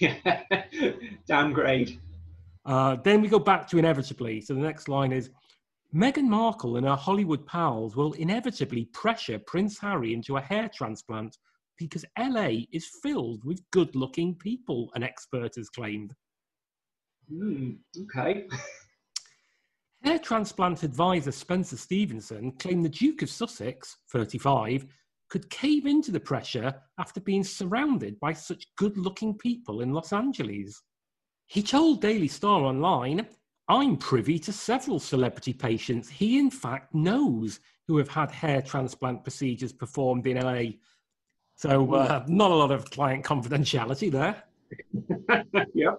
Yeah, 0.00 0.42
downgrade. 1.26 2.00
Uh, 2.64 2.96
then 3.04 3.20
we 3.20 3.28
go 3.28 3.38
back 3.38 3.68
to 3.68 3.78
inevitably. 3.78 4.40
So 4.40 4.54
the 4.54 4.60
next 4.60 4.88
line 4.88 5.12
is 5.12 5.30
Meghan 5.94 6.26
Markle 6.26 6.76
and 6.76 6.86
her 6.86 6.96
Hollywood 6.96 7.46
pals 7.46 7.94
will 7.94 8.14
inevitably 8.14 8.86
pressure 8.86 9.38
Prince 9.38 9.78
Harry 9.78 10.14
into 10.14 10.36
a 10.36 10.40
hair 10.40 10.68
transplant 10.74 11.36
because 11.78 12.04
LA 12.18 12.64
is 12.72 12.88
filled 13.02 13.44
with 13.44 13.62
good 13.70 13.94
looking 13.94 14.34
people, 14.34 14.90
an 14.94 15.02
expert 15.02 15.54
has 15.56 15.68
claimed. 15.68 16.14
Hmm, 17.28 17.72
okay. 18.02 18.46
Hair 20.02 20.18
transplant 20.18 20.82
advisor 20.82 21.32
Spencer 21.32 21.76
Stevenson 21.76 22.52
claimed 22.52 22.84
the 22.84 22.90
Duke 22.90 23.22
of 23.22 23.30
Sussex, 23.30 23.96
35, 24.12 24.86
could 25.30 25.48
cave 25.48 25.86
into 25.86 26.12
the 26.12 26.20
pressure 26.20 26.74
after 26.98 27.20
being 27.20 27.42
surrounded 27.42 28.20
by 28.20 28.32
such 28.32 28.66
good 28.76 28.96
looking 28.98 29.36
people 29.36 29.80
in 29.80 29.92
Los 29.92 30.12
Angeles. 30.12 30.82
He 31.46 31.62
told 31.62 32.02
Daily 32.02 32.28
Star 32.28 32.60
Online, 32.60 33.26
I'm 33.68 33.96
privy 33.96 34.38
to 34.40 34.52
several 34.52 34.98
celebrity 34.98 35.54
patients 35.54 36.10
he, 36.10 36.38
in 36.38 36.50
fact, 36.50 36.94
knows 36.94 37.60
who 37.88 37.96
have 37.96 38.08
had 38.08 38.30
hair 38.30 38.60
transplant 38.60 39.22
procedures 39.22 39.72
performed 39.72 40.26
in 40.26 40.38
LA. 40.38 40.72
So, 41.56 41.94
uh, 41.94 42.24
not 42.28 42.50
a 42.50 42.54
lot 42.54 42.70
of 42.70 42.90
client 42.90 43.24
confidentiality 43.24 44.10
there. 44.10 44.42
yep. 45.74 45.98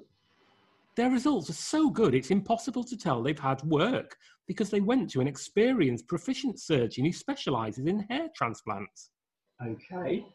Their 0.96 1.10
results 1.10 1.50
are 1.50 1.54
so 1.54 1.90
good, 1.90 2.16
it's 2.16 2.32
impossible 2.32 2.84
to 2.86 2.98
tell 2.98 3.22
they've 3.22 3.38
had 3.38 3.62
work 3.64 4.16
because 4.48 4.70
they 4.70 4.80
went 4.80 5.10
to 5.12 5.22
an 5.22 5.28
experienced, 5.28 6.08
proficient 6.08 6.60
surgeon 6.60 7.06
who 7.06 7.12
specializes 7.12 7.86
in 7.86 8.00
hair 8.10 8.30
transplants. 8.36 9.10
Okay. 9.66 10.25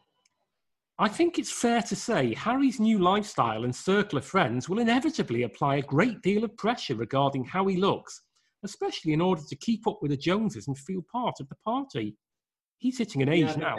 I 0.99 1.07
think 1.07 1.39
it's 1.39 1.51
fair 1.51 1.81
to 1.81 1.95
say 1.95 2.35
Harry's 2.35 2.79
new 2.79 2.99
lifestyle 2.99 3.63
and 3.63 3.75
circle 3.75 4.19
of 4.19 4.25
friends 4.25 4.69
will 4.69 4.77
inevitably 4.77 5.43
apply 5.43 5.77
a 5.77 5.81
great 5.81 6.21
deal 6.21 6.43
of 6.43 6.55
pressure 6.57 6.95
regarding 6.95 7.43
how 7.43 7.65
he 7.65 7.77
looks, 7.77 8.21
especially 8.63 9.13
in 9.13 9.21
order 9.21 9.41
to 9.49 9.55
keep 9.55 9.87
up 9.87 9.97
with 10.01 10.11
the 10.11 10.17
Joneses 10.17 10.67
and 10.67 10.77
feel 10.77 11.03
part 11.11 11.39
of 11.39 11.49
the 11.49 11.55
party. 11.65 12.15
He's 12.77 12.99
hitting 12.99 13.23
an 13.23 13.29
age 13.29 13.49
Yeah, 13.49 13.55
now. 13.55 13.77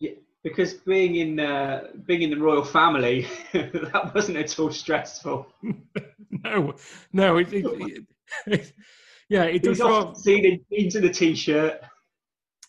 Yeah, 0.00 0.12
because 0.44 0.74
being 0.74 1.16
in 1.16 1.40
uh, 1.40 1.88
being 2.06 2.22
in 2.22 2.30
the 2.30 2.36
royal 2.38 2.62
family, 2.62 3.26
that 3.52 4.12
wasn't 4.14 4.36
at 4.36 4.56
all 4.60 4.70
stressful. 4.70 5.46
no, 6.30 6.74
no, 7.12 7.38
it, 7.38 7.52
it, 7.52 8.06
it- 8.46 8.72
yeah, 9.28 9.44
it 9.44 9.52
He 9.54 9.58
does. 9.58 9.80
often 9.80 10.14
seen 10.14 10.44
in 10.44 10.60
jeans 10.70 10.94
and 10.94 11.04
a 11.06 11.10
t-shirt. 11.12 11.80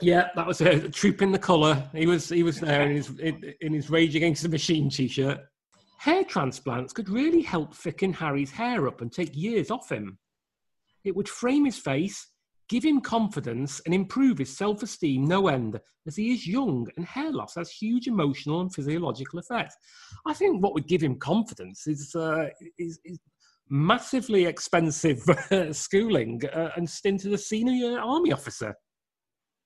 Yeah, 0.02 0.30
that 0.36 0.48
was 0.48 0.60
a 0.62 0.90
Trooping 0.90 1.32
the 1.32 1.40
Colour. 1.40 1.90
He 1.94 2.08
was 2.08 2.30
he 2.30 2.44
was 2.44 2.60
there 2.60 2.82
in 2.84 2.96
his 2.96 3.10
in, 3.20 3.54
in 3.62 3.74
his 3.74 3.90
Rage 3.90 4.16
Against 4.16 4.44
the 4.44 4.50
Machine 4.50 4.90
t-shirt. 4.90 5.40
Hair 6.00 6.24
transplants 6.26 6.94
could 6.94 7.10
really 7.10 7.42
help 7.42 7.74
thicken 7.74 8.14
Harry's 8.14 8.52
hair 8.52 8.88
up 8.88 9.02
and 9.02 9.12
take 9.12 9.36
years 9.36 9.70
off 9.72 9.92
him. 9.92 10.18
It 11.04 11.16
would 11.16 11.30
frame 11.30 11.66
his 11.66 11.78
face, 11.78 12.28
give 12.70 12.84
him 12.84 13.02
confidence, 13.02 13.82
and 13.86 13.94
improve 13.94 14.38
his 14.38 14.56
self-esteem 14.56 15.26
no 15.26 15.48
end, 15.48 15.80
as 16.08 16.16
he 16.16 16.34
is 16.34 16.48
young 16.48 16.88
and 16.98 17.06
hair 17.06 17.32
loss 17.32 17.56
has 17.56 17.70
huge 17.70 18.08
emotional 18.08 18.62
and 18.62 18.74
physiological 18.74 19.40
effects. 19.40 19.76
I 20.26 20.34
think 20.34 20.62
what 20.62 20.74
would 20.74 20.88
give 20.88 21.02
him 21.02 21.18
confidence 21.18 21.88
is 21.88 22.16
uh, 22.16 22.48
is, 22.78 23.00
is 23.06 23.20
massively 23.70 24.46
expensive 24.46 25.24
schooling 25.72 26.42
uh, 26.54 26.70
and 26.76 26.90
stint 26.90 27.26
as 27.26 27.34
a 27.34 27.38
senior 27.38 28.00
army 28.00 28.32
officer. 28.32 28.76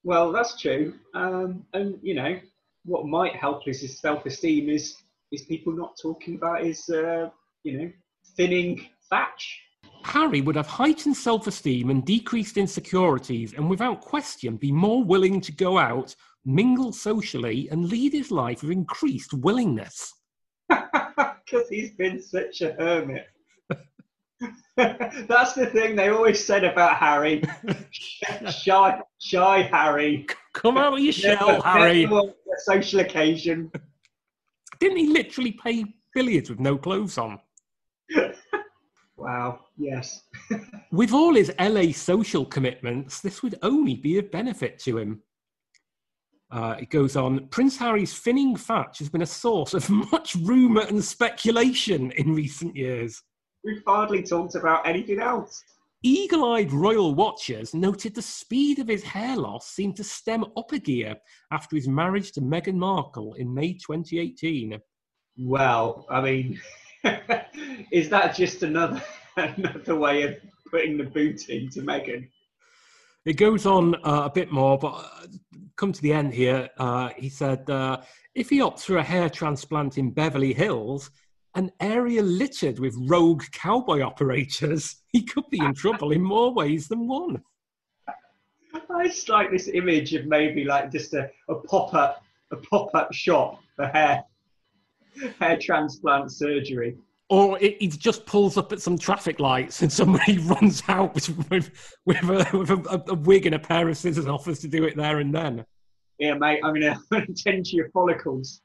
Well, 0.03 0.31
that's 0.31 0.59
true. 0.59 0.93
Um, 1.13 1.65
and 1.73 1.99
you 2.01 2.15
know, 2.15 2.39
what 2.85 3.05
might 3.05 3.35
help 3.35 3.67
is 3.67 3.81
his 3.81 3.99
self-esteem 3.99 4.69
is 4.69 4.95
is 5.31 5.43
people 5.43 5.73
not 5.73 5.97
talking 6.01 6.35
about 6.35 6.63
his 6.63 6.87
uh, 6.89 7.29
you 7.63 7.77
know 7.77 7.91
thinning 8.37 8.87
thatch. 9.09 9.61
Harry 10.09 10.41
would 10.41 10.55
have 10.55 10.65
heightened 10.65 11.15
self 11.15 11.45
esteem 11.45 11.91
and 11.91 12.03
decreased 12.03 12.57
insecurities, 12.57 13.53
and 13.53 13.69
without 13.69 14.01
question 14.01 14.57
be 14.57 14.71
more 14.71 15.03
willing 15.03 15.39
to 15.39 15.51
go 15.51 15.77
out, 15.77 16.15
mingle 16.43 16.91
socially, 16.91 17.69
and 17.69 17.89
lead 17.89 18.13
his 18.13 18.31
life 18.31 18.63
with 18.63 18.71
increased 18.71 19.33
willingness. 19.33 20.13
Because 21.51 21.67
he's 21.67 21.89
been 21.93 22.21
such 22.21 22.61
a 22.61 22.73
hermit. 22.73 23.25
That's 24.77 25.53
the 25.53 25.65
thing 25.65 25.95
they 25.95 26.09
always 26.09 26.45
said 26.45 26.63
about 26.63 26.97
Harry. 26.97 27.41
shy, 28.51 29.01
shy 29.17 29.63
Harry. 29.63 30.27
Come 30.53 30.77
out 30.77 30.93
of 30.93 30.99
your 30.99 31.11
shell, 31.11 31.59
Harry. 31.63 32.07
Social 32.59 32.99
occasion. 32.99 33.71
Didn't 34.79 34.97
he 34.97 35.07
literally 35.07 35.53
play 35.53 35.85
billiards 36.13 36.51
with 36.51 36.59
no 36.59 36.77
clothes 36.77 37.17
on? 37.17 37.39
Wow, 39.19 39.59
yes. 39.77 40.23
With 40.91 41.13
all 41.13 41.35
his 41.35 41.51
LA 41.59 41.91
social 41.91 42.45
commitments, 42.45 43.19
this 43.19 43.43
would 43.43 43.55
only 43.61 43.95
be 43.95 44.17
of 44.17 44.31
benefit 44.31 44.79
to 44.79 44.97
him. 44.97 45.21
Uh, 46.51 46.75
it 46.79 46.89
goes 46.89 47.15
on 47.15 47.47
Prince 47.49 47.77
Harry's 47.77 48.13
finning 48.13 48.57
thatch 48.57 48.97
has 48.99 49.09
been 49.09 49.21
a 49.21 49.27
source 49.27 49.73
of 49.73 49.87
much 50.11 50.35
rumour 50.35 50.83
and 50.87 51.03
speculation 51.03 52.11
in 52.11 52.33
recent 52.33 52.75
years. 52.75 53.21
We've 53.63 53.83
hardly 53.85 54.23
talked 54.23 54.55
about 54.55 54.87
anything 54.87 55.19
else. 55.19 55.63
Eagle 56.01 56.53
eyed 56.53 56.71
royal 56.71 57.13
watchers 57.13 57.73
noted 57.73 58.15
the 58.15 58.21
speed 58.21 58.79
of 58.79 58.87
his 58.87 59.03
hair 59.03 59.35
loss 59.35 59.67
seemed 59.67 59.97
to 59.97 60.03
stem 60.03 60.45
up 60.55 60.71
a 60.71 60.79
gear 60.79 61.17
after 61.51 61.75
his 61.75 61.89
marriage 61.89 62.31
to 62.31 62.41
Meghan 62.41 62.75
Markle 62.75 63.33
in 63.33 63.53
May 63.53 63.73
2018. 63.73 64.79
Well, 65.37 66.05
I 66.09 66.21
mean, 66.21 66.59
is 67.91 68.09
that 68.09 68.35
just 68.35 68.63
another 68.63 69.01
another 69.37 69.95
way 69.95 70.23
of 70.23 70.37
putting 70.69 70.97
the 70.97 71.03
boot 71.03 71.49
into 71.49 71.81
Megan? 71.81 72.29
It 73.25 73.33
goes 73.33 73.65
on 73.65 73.95
uh, 73.95 74.23
a 74.25 74.31
bit 74.33 74.51
more, 74.51 74.77
but 74.77 74.93
uh, 74.93 75.27
come 75.75 75.91
to 75.91 76.01
the 76.01 76.13
end 76.13 76.33
here. 76.33 76.69
Uh, 76.77 77.09
he 77.17 77.29
said, 77.29 77.69
uh, 77.69 78.01
if 78.33 78.49
he 78.49 78.59
opts 78.59 78.83
for 78.83 78.97
a 78.97 79.03
hair 79.03 79.29
transplant 79.29 79.97
in 79.97 80.11
Beverly 80.11 80.53
Hills, 80.53 81.11
an 81.55 81.71
area 81.79 82.21
littered 82.21 82.79
with 82.79 82.95
rogue 83.07 83.43
cowboy 83.51 84.01
operators, 84.01 84.97
he 85.11 85.23
could 85.23 85.49
be 85.49 85.59
in 85.59 85.73
trouble 85.73 86.11
in 86.11 86.21
more 86.21 86.53
ways 86.53 86.87
than 86.87 87.07
one. 87.07 87.41
I 88.91 89.07
just 89.07 89.29
like 89.29 89.51
this 89.51 89.67
image 89.67 90.13
of 90.13 90.25
maybe 90.25 90.63
like 90.63 90.91
just 90.91 91.13
a, 91.13 91.29
a 91.47 91.55
pop 91.55 91.93
up 91.93 92.23
a 92.51 92.57
pop 92.57 92.89
up 92.95 93.13
shop 93.13 93.61
for 93.75 93.87
hair 93.87 94.23
hair 95.39 95.57
transplant 95.61 96.31
surgery. 96.31 96.95
Or 97.29 97.59
it, 97.59 97.77
it, 97.79 97.99
just 97.99 98.25
pulls 98.25 98.57
up 98.57 98.73
at 98.73 98.81
some 98.81 98.97
traffic 98.97 99.39
lights 99.39 99.83
and 99.83 99.91
somebody 99.91 100.37
runs 100.39 100.81
out 100.87 101.13
with, 101.13 101.29
with, 101.49 101.95
with, 102.05 102.17
a, 102.23 102.57
with 102.57 102.69
a, 102.71 103.03
a, 103.09 103.13
wig 103.13 103.45
and 103.45 103.53
a 103.53 103.59
pair 103.59 103.87
of 103.87 103.97
scissors 103.97 104.25
and 104.25 104.33
offers 104.33 104.59
to 104.59 104.67
do 104.67 104.83
it 104.85 104.97
there 104.97 105.19
and 105.19 105.33
then. 105.33 105.63
Yeah, 106.17 106.33
mate, 106.33 106.59
I'm 106.63 106.73
going 106.73 106.93
to 106.93 107.17
attend 107.17 107.65
to 107.65 107.75
your 107.75 107.89
follicles. 107.91 108.61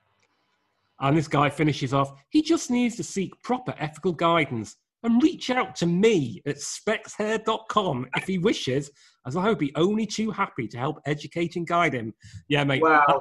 And 1.00 1.16
this 1.16 1.28
guy 1.28 1.50
finishes 1.50 1.92
off, 1.92 2.14
he 2.30 2.40
just 2.40 2.70
needs 2.70 2.96
to 2.96 3.04
seek 3.04 3.30
proper 3.42 3.74
ethical 3.78 4.12
guidance 4.12 4.76
and 5.02 5.22
reach 5.22 5.50
out 5.50 5.76
to 5.76 5.86
me 5.86 6.40
at 6.46 6.56
spexhair.com 6.56 8.06
if 8.16 8.26
he 8.26 8.38
wishes, 8.38 8.90
as 9.26 9.36
I 9.36 9.48
will 9.48 9.54
be 9.54 9.74
only 9.76 10.06
too 10.06 10.30
happy 10.30 10.66
to 10.68 10.78
help 10.78 11.00
educate 11.04 11.56
and 11.56 11.66
guide 11.66 11.92
him. 11.92 12.14
Yeah, 12.48 12.64
mate, 12.64 12.80
wow. 12.80 13.04
That, 13.06 13.18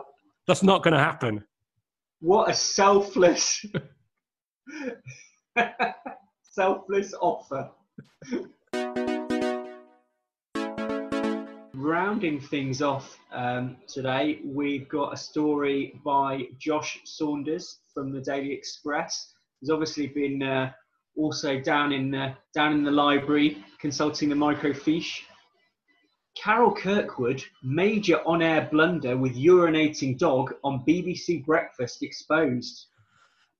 that's 0.47 0.63
not 0.63 0.83
going 0.83 0.93
to 0.93 0.99
happen. 0.99 1.43
What 2.23 2.49
a 2.49 2.53
selfless, 2.53 3.65
selfless 6.41 7.13
offer. 7.19 7.69
Rounding 11.73 12.39
things 12.39 12.81
off 12.81 13.19
um, 13.33 13.75
today, 13.89 14.39
we've 14.45 14.87
got 14.87 15.13
a 15.13 15.17
story 15.17 15.99
by 16.05 16.47
Josh 16.57 17.01
Saunders 17.03 17.79
from 17.93 18.13
the 18.13 18.21
Daily 18.21 18.53
Express. 18.53 19.33
He's 19.59 19.69
obviously 19.69 20.07
been 20.07 20.41
uh, 20.41 20.71
also 21.17 21.59
down 21.59 21.91
in 21.91 22.11
down 22.55 22.71
in 22.71 22.85
the 22.85 22.91
library 22.91 23.65
consulting 23.81 24.29
the 24.29 24.35
microfiche 24.35 25.23
Carol 26.35 26.73
Kirkwood, 26.73 27.43
major 27.61 28.21
on-air 28.25 28.67
blunder 28.71 29.17
with 29.17 29.35
urinating 29.35 30.17
dog 30.17 30.53
on 30.63 30.83
BBC 30.87 31.45
Breakfast 31.45 32.03
exposed. 32.03 32.87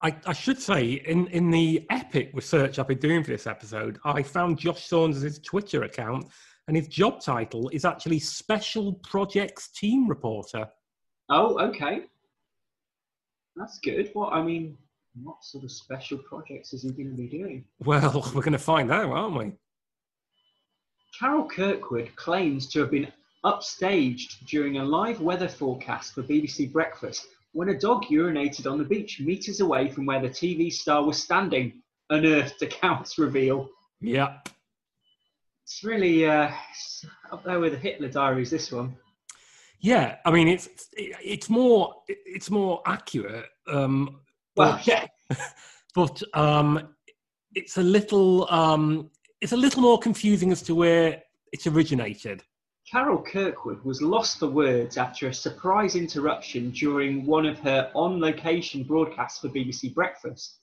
I, 0.01 0.15
I, 0.25 0.33
should 0.33 0.59
say, 0.59 1.01
in, 1.05 1.27
in 1.27 1.49
the 1.49 1.85
epic 1.89 2.31
research 2.33 2.77
I've 2.77 2.87
been 2.87 2.99
doing 2.99 3.23
for 3.23 3.31
this 3.31 3.47
episode, 3.47 3.99
I 4.03 4.21
found 4.21 4.57
Josh 4.59 4.85
Saunders' 4.85 5.39
Twitter 5.39 5.83
account, 5.83 6.27
and 6.67 6.75
his 6.75 6.87
job 6.87 7.21
title 7.21 7.69
is 7.69 7.85
actually 7.85 8.19
Special 8.19 8.93
Projects 8.95 9.69
Team 9.69 10.09
Reporter. 10.09 10.67
Oh, 11.29 11.57
okay. 11.69 12.01
That's 13.55 13.79
good. 13.79 14.09
What 14.13 14.33
I 14.33 14.41
mean, 14.41 14.77
what 15.21 15.43
sort 15.43 15.63
of 15.63 15.71
special 15.71 16.17
projects 16.17 16.73
is 16.73 16.83
he 16.83 16.89
going 16.89 17.11
to 17.11 17.15
be 17.15 17.27
doing? 17.27 17.65
Well, 17.79 18.29
we're 18.35 18.41
going 18.41 18.53
to 18.53 18.57
find 18.57 18.91
out, 18.91 19.09
aren't 19.09 19.37
we? 19.37 19.51
Carol 21.17 21.47
Kirkwood 21.47 22.15
claims 22.15 22.67
to 22.69 22.79
have 22.79 22.91
been 22.91 23.11
upstaged 23.45 24.45
during 24.47 24.77
a 24.77 24.83
live 24.83 25.21
weather 25.21 25.47
forecast 25.47 26.13
for 26.13 26.23
BBC 26.23 26.71
Breakfast 26.71 27.27
when 27.51 27.69
a 27.69 27.77
dog 27.77 28.05
urinated 28.05 28.69
on 28.69 28.79
the 28.79 28.83
beach 28.83 29.19
meters 29.19 29.59
away 29.59 29.89
from 29.89 30.07
where 30.07 30.19
the 30.19 30.29
TV 30.29 30.73
star 30.73 31.03
was 31.03 31.21
standing, 31.21 31.81
unearthed 32.09 32.61
accounts 32.63 33.17
reveal. 33.19 33.69
Yep. 34.01 34.49
It's 35.63 35.83
really 35.83 36.25
uh, 36.27 36.51
up 37.31 37.43
there 37.43 37.59
with 37.59 37.73
the 37.73 37.77
Hitler 37.77 38.09
diaries, 38.09 38.49
this 38.49 38.71
one. 38.71 38.95
Yeah, 39.79 40.15
I 40.25 40.31
mean 40.31 40.47
it's 40.47 40.69
it's 40.97 41.49
more 41.49 41.93
it's 42.07 42.49
more 42.49 42.81
accurate. 42.85 43.45
Um, 43.67 44.21
well, 44.55 44.79
yeah, 44.83 45.07
but 45.95 46.21
um, 46.33 46.95
it's 47.53 47.77
a 47.77 47.83
little 47.83 48.49
um, 48.49 49.09
it's 49.43 49.51
a 49.51 49.57
little 49.57 49.81
more 49.81 49.99
confusing 49.99 50.53
as 50.53 50.61
to 50.61 50.73
where 50.73 51.21
it 51.51 51.67
originated. 51.67 52.41
Carol 52.89 53.21
Kirkwood 53.21 53.83
was 53.83 54.01
lost 54.01 54.39
for 54.39 54.47
words 54.47 54.95
after 54.95 55.27
a 55.27 55.33
surprise 55.33 55.97
interruption 55.97 56.71
during 56.71 57.25
one 57.25 57.45
of 57.45 57.59
her 57.59 57.91
on 57.93 58.21
location 58.21 58.83
broadcasts 58.83 59.41
for 59.41 59.49
BBC 59.49 59.93
Breakfast. 59.93 60.59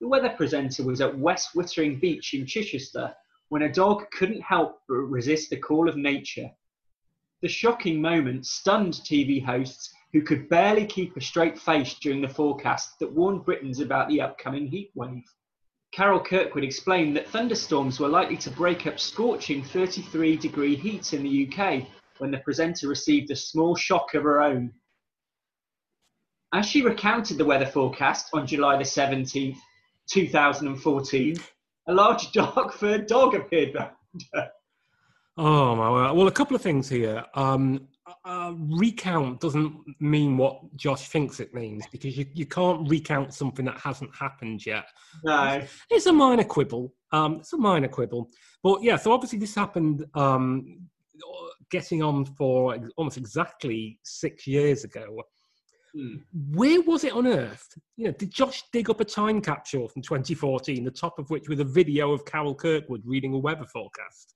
The 0.00 0.06
weather 0.06 0.28
presenter 0.28 0.84
was 0.84 1.00
at 1.00 1.18
West 1.18 1.56
Wittering 1.56 2.00
Beach 2.00 2.32
in 2.32 2.46
Chichester 2.46 3.12
when 3.48 3.62
a 3.62 3.72
dog 3.72 4.08
couldn't 4.12 4.42
help 4.42 4.78
but 4.88 4.94
resist 4.94 5.50
the 5.50 5.56
call 5.56 5.88
of 5.88 5.96
nature. 5.96 6.52
The 7.42 7.48
shocking 7.48 8.00
moment 8.00 8.46
stunned 8.46 8.94
TV 8.94 9.44
hosts 9.44 9.92
who 10.12 10.22
could 10.22 10.48
barely 10.48 10.86
keep 10.86 11.16
a 11.16 11.20
straight 11.20 11.58
face 11.58 11.94
during 11.94 12.22
the 12.22 12.28
forecast 12.28 13.00
that 13.00 13.12
warned 13.12 13.44
Britons 13.44 13.80
about 13.80 14.08
the 14.08 14.20
upcoming 14.20 14.68
heat 14.68 14.92
wave. 14.94 15.24
Carol 15.92 16.20
Kirkwood 16.20 16.62
explained 16.62 17.16
that 17.16 17.28
thunderstorms 17.28 17.98
were 17.98 18.08
likely 18.08 18.36
to 18.38 18.50
break 18.50 18.86
up 18.86 19.00
scorching 19.00 19.62
33 19.62 20.36
degree 20.36 20.76
heat 20.76 21.12
in 21.12 21.22
the 21.22 21.48
UK 21.48 21.86
when 22.18 22.30
the 22.30 22.38
presenter 22.38 22.86
received 22.86 23.30
a 23.30 23.36
small 23.36 23.74
shock 23.74 24.14
of 24.14 24.22
her 24.22 24.40
own. 24.40 24.72
As 26.52 26.66
she 26.66 26.82
recounted 26.82 27.38
the 27.38 27.44
weather 27.44 27.66
forecast 27.66 28.30
on 28.32 28.46
July 28.46 28.76
the 28.76 28.84
17th, 28.84 29.58
2014, 30.10 31.36
a 31.88 31.94
large 31.94 32.32
dark 32.32 32.72
furred 32.72 33.06
dog 33.06 33.34
appeared 33.34 33.72
behind 33.72 34.24
her. 34.34 34.50
Oh 35.36 35.74
my 35.74 35.90
word! 35.90 36.12
Well, 36.12 36.28
a 36.28 36.32
couple 36.32 36.54
of 36.54 36.62
things 36.62 36.88
here. 36.88 37.24
Um, 37.34 37.88
uh, 38.24 38.54
recount 38.56 39.40
doesn't 39.40 39.74
mean 40.00 40.36
what 40.36 40.76
Josh 40.76 41.08
thinks 41.08 41.40
it 41.40 41.54
means 41.54 41.84
because 41.90 42.16
you, 42.16 42.26
you 42.34 42.46
can't 42.46 42.88
recount 42.88 43.34
something 43.34 43.64
that 43.64 43.78
hasn't 43.78 44.14
happened 44.14 44.64
yet. 44.64 44.86
No, 45.24 45.62
it's 45.90 46.06
a 46.06 46.12
minor 46.12 46.44
quibble. 46.44 46.92
Um, 47.12 47.36
it's 47.36 47.52
a 47.52 47.58
minor 47.58 47.88
quibble, 47.88 48.30
but 48.62 48.82
yeah. 48.82 48.96
So 48.96 49.12
obviously 49.12 49.38
this 49.38 49.54
happened. 49.54 50.04
Um, 50.14 50.88
getting 51.70 52.02
on 52.02 52.24
for 52.24 52.76
almost 52.96 53.16
exactly 53.16 53.98
six 54.02 54.46
years 54.46 54.84
ago. 54.84 55.22
Hmm. 55.94 56.16
Where 56.52 56.82
was 56.82 57.04
it 57.04 57.14
unearthed? 57.14 57.76
You 57.96 58.06
know, 58.06 58.12
did 58.12 58.30
Josh 58.30 58.62
dig 58.72 58.90
up 58.90 59.00
a 59.00 59.04
time 59.04 59.40
capsule 59.40 59.88
from 59.88 60.02
2014, 60.02 60.84
the 60.84 60.90
top 60.90 61.18
of 61.18 61.30
which 61.30 61.48
was 61.48 61.58
a 61.60 61.64
video 61.64 62.12
of 62.12 62.24
Carol 62.24 62.54
Kirkwood 62.54 63.02
reading 63.04 63.34
a 63.34 63.38
weather 63.38 63.64
forecast? 63.64 64.34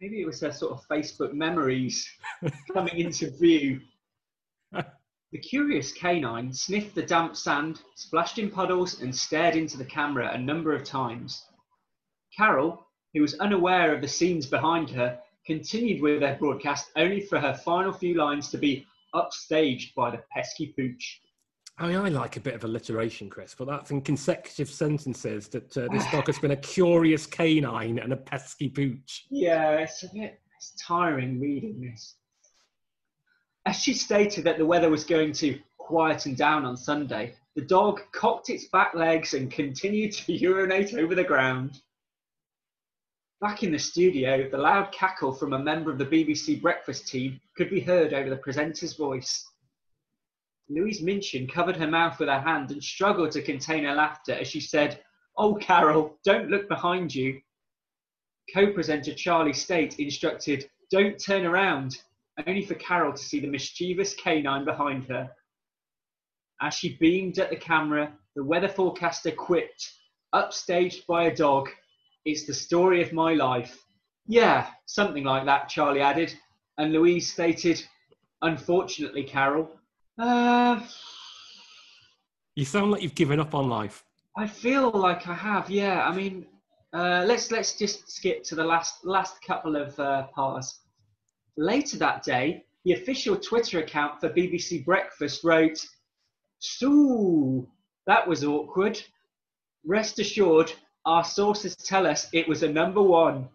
Maybe 0.00 0.20
it 0.20 0.26
was 0.26 0.40
their 0.40 0.52
sort 0.52 0.72
of 0.72 0.86
Facebook 0.88 1.32
memories 1.32 2.08
coming 2.72 2.98
into 2.98 3.30
view. 3.30 3.80
The 5.32 5.38
curious 5.38 5.92
canine 5.92 6.52
sniffed 6.52 6.94
the 6.94 7.02
damp 7.02 7.36
sand, 7.36 7.82
splashed 7.96 8.38
in 8.38 8.48
puddles, 8.48 9.02
and 9.02 9.14
stared 9.14 9.56
into 9.56 9.76
the 9.76 9.84
camera 9.84 10.30
a 10.32 10.38
number 10.38 10.72
of 10.72 10.84
times. 10.84 11.44
Carol, 12.34 12.86
who 13.12 13.22
was 13.22 13.34
unaware 13.40 13.92
of 13.92 14.00
the 14.00 14.08
scenes 14.08 14.46
behind 14.46 14.88
her, 14.90 15.20
continued 15.44 16.00
with 16.00 16.20
their 16.20 16.36
broadcast 16.36 16.90
only 16.94 17.20
for 17.20 17.40
her 17.40 17.54
final 17.54 17.92
few 17.92 18.14
lines 18.14 18.50
to 18.50 18.56
be 18.56 18.86
upstaged 19.14 19.94
by 19.94 20.10
the 20.10 20.22
pesky 20.32 20.72
pooch. 20.76 21.20
I 21.78 21.88
mean, 21.88 21.96
I 21.96 22.08
like 22.08 22.36
a 22.36 22.40
bit 22.40 22.54
of 22.54 22.64
alliteration, 22.64 23.28
Chris, 23.28 23.54
but 23.56 23.66
that's 23.66 23.90
in 23.90 24.00
consecutive 24.00 24.70
sentences 24.70 25.48
that 25.48 25.76
uh, 25.76 25.88
this 25.92 26.10
dog 26.10 26.26
has 26.26 26.38
been 26.38 26.52
a 26.52 26.56
curious 26.56 27.26
canine 27.26 27.98
and 27.98 28.14
a 28.14 28.16
pesky 28.16 28.70
pooch. 28.70 29.26
Yeah, 29.30 29.72
it's 29.72 30.02
a 30.02 30.08
bit 30.08 30.40
it's 30.56 30.72
tiring 30.82 31.38
reading 31.38 31.80
this. 31.80 32.14
As 33.66 33.76
she 33.76 33.92
stated 33.92 34.44
that 34.44 34.58
the 34.58 34.64
weather 34.64 34.88
was 34.88 35.04
going 35.04 35.32
to 35.32 35.58
quieten 35.76 36.34
down 36.34 36.64
on 36.64 36.76
Sunday, 36.76 37.34
the 37.54 37.62
dog 37.62 38.00
cocked 38.12 38.48
its 38.48 38.68
back 38.68 38.94
legs 38.94 39.34
and 39.34 39.50
continued 39.50 40.12
to 40.12 40.32
urinate 40.32 40.94
over 40.94 41.14
the 41.14 41.24
ground. 41.24 41.80
Back 43.42 43.62
in 43.62 43.70
the 43.70 43.78
studio, 43.78 44.48
the 44.48 44.56
loud 44.56 44.92
cackle 44.92 45.32
from 45.32 45.52
a 45.52 45.58
member 45.58 45.90
of 45.90 45.98
the 45.98 46.06
BBC 46.06 46.62
breakfast 46.62 47.06
team 47.06 47.38
could 47.54 47.68
be 47.68 47.80
heard 47.80 48.14
over 48.14 48.30
the 48.30 48.36
presenter's 48.36 48.94
voice. 48.94 49.46
Louise 50.68 51.00
Minchin 51.00 51.46
covered 51.46 51.76
her 51.76 51.86
mouth 51.86 52.18
with 52.18 52.28
her 52.28 52.40
hand 52.40 52.72
and 52.72 52.82
struggled 52.82 53.30
to 53.32 53.42
contain 53.42 53.84
her 53.84 53.94
laughter 53.94 54.32
as 54.32 54.48
she 54.48 54.60
said, 54.60 55.02
Oh, 55.36 55.54
Carol, 55.54 56.18
don't 56.24 56.50
look 56.50 56.68
behind 56.68 57.14
you. 57.14 57.40
Co 58.52 58.72
presenter 58.72 59.14
Charlie 59.14 59.52
Stayt 59.52 59.98
instructed, 59.98 60.68
Don't 60.90 61.18
turn 61.18 61.44
around, 61.44 61.98
only 62.46 62.64
for 62.64 62.74
Carol 62.74 63.12
to 63.12 63.22
see 63.22 63.40
the 63.40 63.46
mischievous 63.46 64.14
canine 64.14 64.64
behind 64.64 65.04
her. 65.04 65.30
As 66.60 66.74
she 66.74 66.96
beamed 66.96 67.38
at 67.38 67.50
the 67.50 67.56
camera, 67.56 68.12
the 68.34 68.42
weather 68.42 68.68
forecaster 68.68 69.30
quipped, 69.30 69.92
Upstaged 70.34 71.06
by 71.06 71.24
a 71.24 71.34
dog, 71.34 71.68
it's 72.24 72.46
the 72.46 72.54
story 72.54 73.02
of 73.02 73.12
my 73.12 73.34
life. 73.34 73.84
Yeah, 74.26 74.70
something 74.86 75.22
like 75.22 75.44
that, 75.44 75.68
Charlie 75.68 76.00
added. 76.00 76.34
And 76.78 76.92
Louise 76.92 77.32
stated, 77.32 77.86
Unfortunately, 78.42 79.22
Carol, 79.22 79.70
uh, 80.18 80.80
You 82.54 82.64
sound 82.64 82.90
like 82.90 83.02
you've 83.02 83.14
given 83.14 83.40
up 83.40 83.54
on 83.54 83.68
life. 83.68 84.04
I 84.36 84.46
feel 84.46 84.90
like 84.90 85.26
I 85.28 85.34
have. 85.34 85.70
Yeah, 85.70 86.06
I 86.06 86.14
mean, 86.14 86.46
uh, 86.92 87.24
let's 87.26 87.50
let's 87.50 87.78
just 87.78 88.10
skip 88.10 88.42
to 88.44 88.54
the 88.54 88.64
last 88.64 89.04
last 89.04 89.42
couple 89.42 89.76
of 89.76 89.98
uh, 89.98 90.26
parts. 90.28 90.80
Later 91.56 91.96
that 91.98 92.22
day, 92.22 92.64
the 92.84 92.92
official 92.92 93.36
Twitter 93.36 93.78
account 93.78 94.20
for 94.20 94.28
BBC 94.30 94.84
Breakfast 94.84 95.42
wrote, 95.42 95.78
"Sue, 96.58 97.66
that 98.06 98.26
was 98.26 98.44
awkward. 98.44 99.02
Rest 99.84 100.18
assured, 100.18 100.72
our 101.04 101.24
sources 101.24 101.76
tell 101.76 102.06
us 102.06 102.28
it 102.32 102.48
was 102.48 102.62
a 102.62 102.72
number 102.72 103.02
one." 103.02 103.48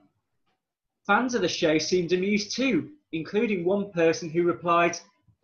Fans 1.08 1.34
of 1.34 1.41
the 1.41 1.47
show 1.47 1.78
seemed 1.78 2.13
amused 2.13 2.56
too, 2.56 2.91
including 3.12 3.65
one 3.65 3.91
person 3.91 4.30
who 4.30 4.43
replied, 4.43 4.97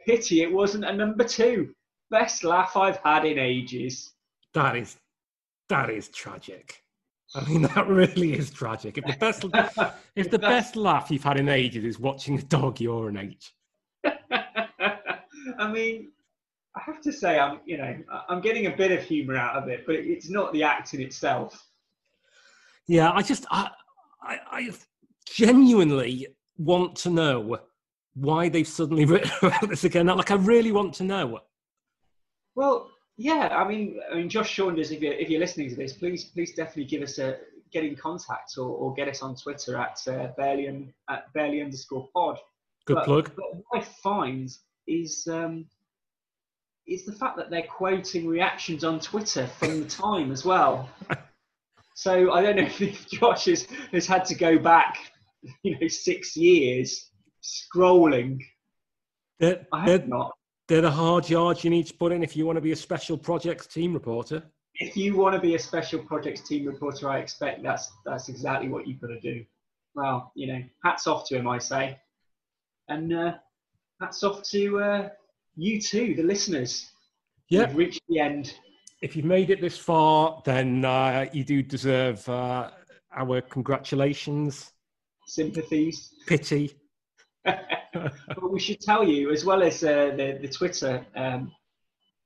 Pity 0.08 0.42
it 0.42 0.52
wasn't 0.52 0.86
a 0.86 0.94
number 0.94 1.26
two. 1.26 1.74
Best 2.10 2.46
laugh 2.46 2.78
I've 2.78 2.98
had 3.04 3.26
in 3.26 3.38
ages. 3.38 4.14
That 4.54 4.78
is, 4.78 4.96
that 5.68 5.90
is 5.90 6.08
tragic. 6.08 6.82
I 7.36 7.44
mean, 7.44 7.62
that 7.76 7.88
really 7.88 8.34
is 8.34 8.50
tragic. 8.50 8.98
If 8.98 9.06
the 9.06 9.18
best, 9.20 9.46
if 10.16 10.32
the 10.32 10.40
best 10.40 10.78
laugh 10.78 11.12
you've 11.12 11.24
had 11.24 11.38
in 11.38 11.50
ages 11.50 11.84
is 11.84 12.00
watching 12.00 12.40
a 12.40 12.42
dog 12.44 12.80
urinate, 12.80 13.52
I 14.06 15.72
mean, 15.72 16.12
I 16.78 16.82
have 16.86 17.02
to 17.02 17.12
say, 17.12 17.38
I'm 17.38 17.60
you 17.66 17.78
know, 17.78 17.98
I'm 18.30 18.40
getting 18.40 18.68
a 18.68 18.78
bit 18.78 18.94
of 18.94 19.04
humour 19.04 19.36
out 19.36 19.62
of 19.62 19.68
it, 19.68 19.86
but 19.86 19.96
it's 19.96 20.30
not 20.30 20.54
the 20.54 20.64
act 20.64 20.94
in 20.94 21.02
itself. 21.02 21.68
yeah, 22.88 23.12
I 23.12 23.22
just, 23.22 23.46
I, 23.52 23.72
I, 24.22 24.40
I 24.50 24.72
genuinely 25.26 26.28
want 26.58 26.96
to 26.98 27.10
know 27.10 27.60
why 28.20 28.50
they've 28.50 28.68
suddenly 28.68 29.06
written 29.12 29.32
about 29.42 29.70
this 29.70 29.84
again. 29.84 30.08
Like, 30.08 30.32
I 30.32 30.36
really 30.36 30.72
want 30.72 30.94
to 30.96 31.04
know. 31.04 31.40
Well, 32.56 32.90
yeah, 33.18 33.50
I 33.52 33.68
mean, 33.68 34.00
I 34.12 34.16
mean, 34.16 34.30
Josh 34.30 34.56
Saunders, 34.56 34.92
if 34.92 35.02
you're 35.02 35.14
if 35.14 35.30
you're 35.30 35.40
listening 35.40 35.70
to 35.70 35.76
this, 35.76 35.94
please 35.94 36.26
please 36.26 36.54
definitely 36.54 36.86
give 36.86 37.02
us 37.02 37.18
a 37.20 37.38
get 37.72 37.84
in 37.84 37.96
contact 37.96 38.54
or, 38.58 38.70
or 38.70 38.94
get 38.94 39.08
us 39.08 39.22
on 39.22 39.36
Twitter 39.36 39.78
at 39.78 40.00
uh, 40.08 40.28
barely 40.38 40.68
un- 40.68 40.94
at 41.10 41.32
barely 41.34 41.62
underscore 41.62 42.08
pod. 42.14 42.38
Good 42.86 42.96
But- 42.96 43.06
plug. 43.06 43.32
But 43.36 43.46
what 43.56 43.82
I 43.82 43.86
find 44.04 44.50
is 44.88 45.28
um, 45.30 45.66
is 46.88 47.06
the 47.06 47.12
fact 47.12 47.38
that 47.38 47.50
they're 47.50 47.64
quoting 47.64 48.28
reactions 48.28 48.84
on 48.84 49.00
Twitter 49.00 49.48
from 49.48 49.82
the 49.82 49.88
time 49.90 50.32
as 50.32 50.46
well. 50.46 50.90
so 51.96 52.32
I 52.32 52.42
don't 52.42 52.56
know 52.56 52.64
if 52.80 53.10
Josh 53.10 53.46
has, 53.46 53.68
has 53.92 54.06
had 54.08 54.24
to 54.26 54.36
go 54.36 54.58
back, 54.58 54.98
you 55.64 55.78
know, 55.80 55.88
six 55.88 56.38
years 56.38 57.07
scrolling. 57.48 58.40
They're, 59.40 59.66
I 59.72 59.86
they're, 59.86 60.08
not. 60.08 60.32
they're 60.68 60.82
the 60.82 60.92
hard 60.92 61.30
yards 61.30 61.64
you 61.64 61.70
need 61.70 61.88
to 61.88 61.94
put 61.94 62.12
in 62.12 62.24
if 62.24 62.36
you 62.36 62.46
want 62.46 62.58
to 62.58 62.62
be 62.62 62.72
a 62.72 62.76
special 62.76 63.18
projects 63.18 63.68
team 63.68 63.94
reporter. 63.94 64.44
If 64.76 64.96
you 64.96 65.16
want 65.16 65.34
to 65.36 65.42
be 65.42 65.56
a 65.56 65.60
special 65.60 66.00
projects 66.00 66.42
team 66.42 66.66
reporter, 66.66 67.10
I 67.10 67.20
expect 67.20 67.64
that's 67.64 67.92
that's 68.06 68.30
exactly 68.30 68.70
what 68.70 68.88
you've 68.88 69.02
got 69.02 69.08
to 69.08 69.20
do. 69.20 69.44
Well, 69.96 70.32
you 70.36 70.48
know, 70.48 70.62
hats 70.84 71.08
off 71.08 71.28
to 71.30 71.38
him, 71.38 71.48
I 71.48 71.58
say, 71.58 71.98
and 72.88 73.12
uh, 73.12 73.34
hats 74.00 74.24
off 74.24 74.44
to 74.52 74.80
uh, 74.80 75.10
you 75.56 75.82
too, 75.82 76.14
the 76.16 76.24
listeners. 76.24 76.92
Yeah. 77.50 77.72
Reached 77.74 78.02
the 78.10 78.20
end. 78.20 78.54
If 79.02 79.16
you've 79.16 79.26
made 79.26 79.50
it 79.50 79.62
this 79.62 79.78
far, 79.78 80.42
then 80.46 80.84
uh, 80.84 81.28
you 81.32 81.44
do 81.44 81.64
deserve 81.64 82.28
uh, 82.28 82.72
our 83.16 83.42
congratulations, 83.42 84.74
Sympathies. 85.26 86.14
pity. 86.28 86.74
But 87.94 88.52
we 88.52 88.60
should 88.60 88.80
tell 88.80 89.04
you, 89.08 89.32
as 89.32 89.46
well 89.46 89.64
as 89.64 89.84
uh, 89.84 90.12
the, 90.16 90.38
the 90.42 90.48
Twitter 90.48 91.06
um, 91.16 91.52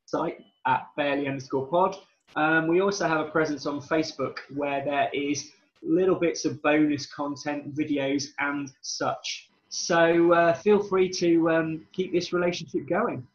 site 0.06 0.40
at 0.68 0.88
barely 0.98 1.28
underscore 1.28 1.68
pod, 1.68 1.96
um, 2.36 2.68
we 2.68 2.82
also 2.82 3.08
have 3.08 3.20
a 3.20 3.30
presence 3.30 3.66
on 3.66 3.82
Facebook 3.82 4.38
where 4.54 4.84
there 4.84 5.10
is 5.14 5.52
little 5.84 6.16
bits 6.16 6.46
of 6.46 6.62
bonus 6.62 7.06
content, 7.06 7.76
videos, 7.76 8.28
and 8.40 8.72
such. 8.82 9.50
So 9.70 10.34
uh, 10.34 10.54
feel 10.54 10.82
free 10.84 11.10
to 11.10 11.50
um, 11.50 11.86
keep 11.94 12.12
this 12.12 12.34
relationship 12.34 12.88
going. 12.88 13.26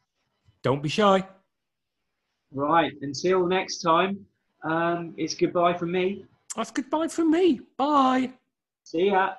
Don't 0.62 0.83
be 0.83 0.88
shy. 0.88 1.27
Right, 2.53 2.92
until 3.03 3.46
next 3.46 3.83
time, 3.83 4.25
um, 4.62 5.14
it's 5.16 5.35
goodbye 5.35 5.75
from 5.75 5.92
me. 5.92 6.25
That's 6.55 6.70
goodbye 6.70 7.09
from 7.09 7.31
me. 7.31 7.61
Bye. 7.77 8.33
See 8.85 9.11
ya. 9.11 9.35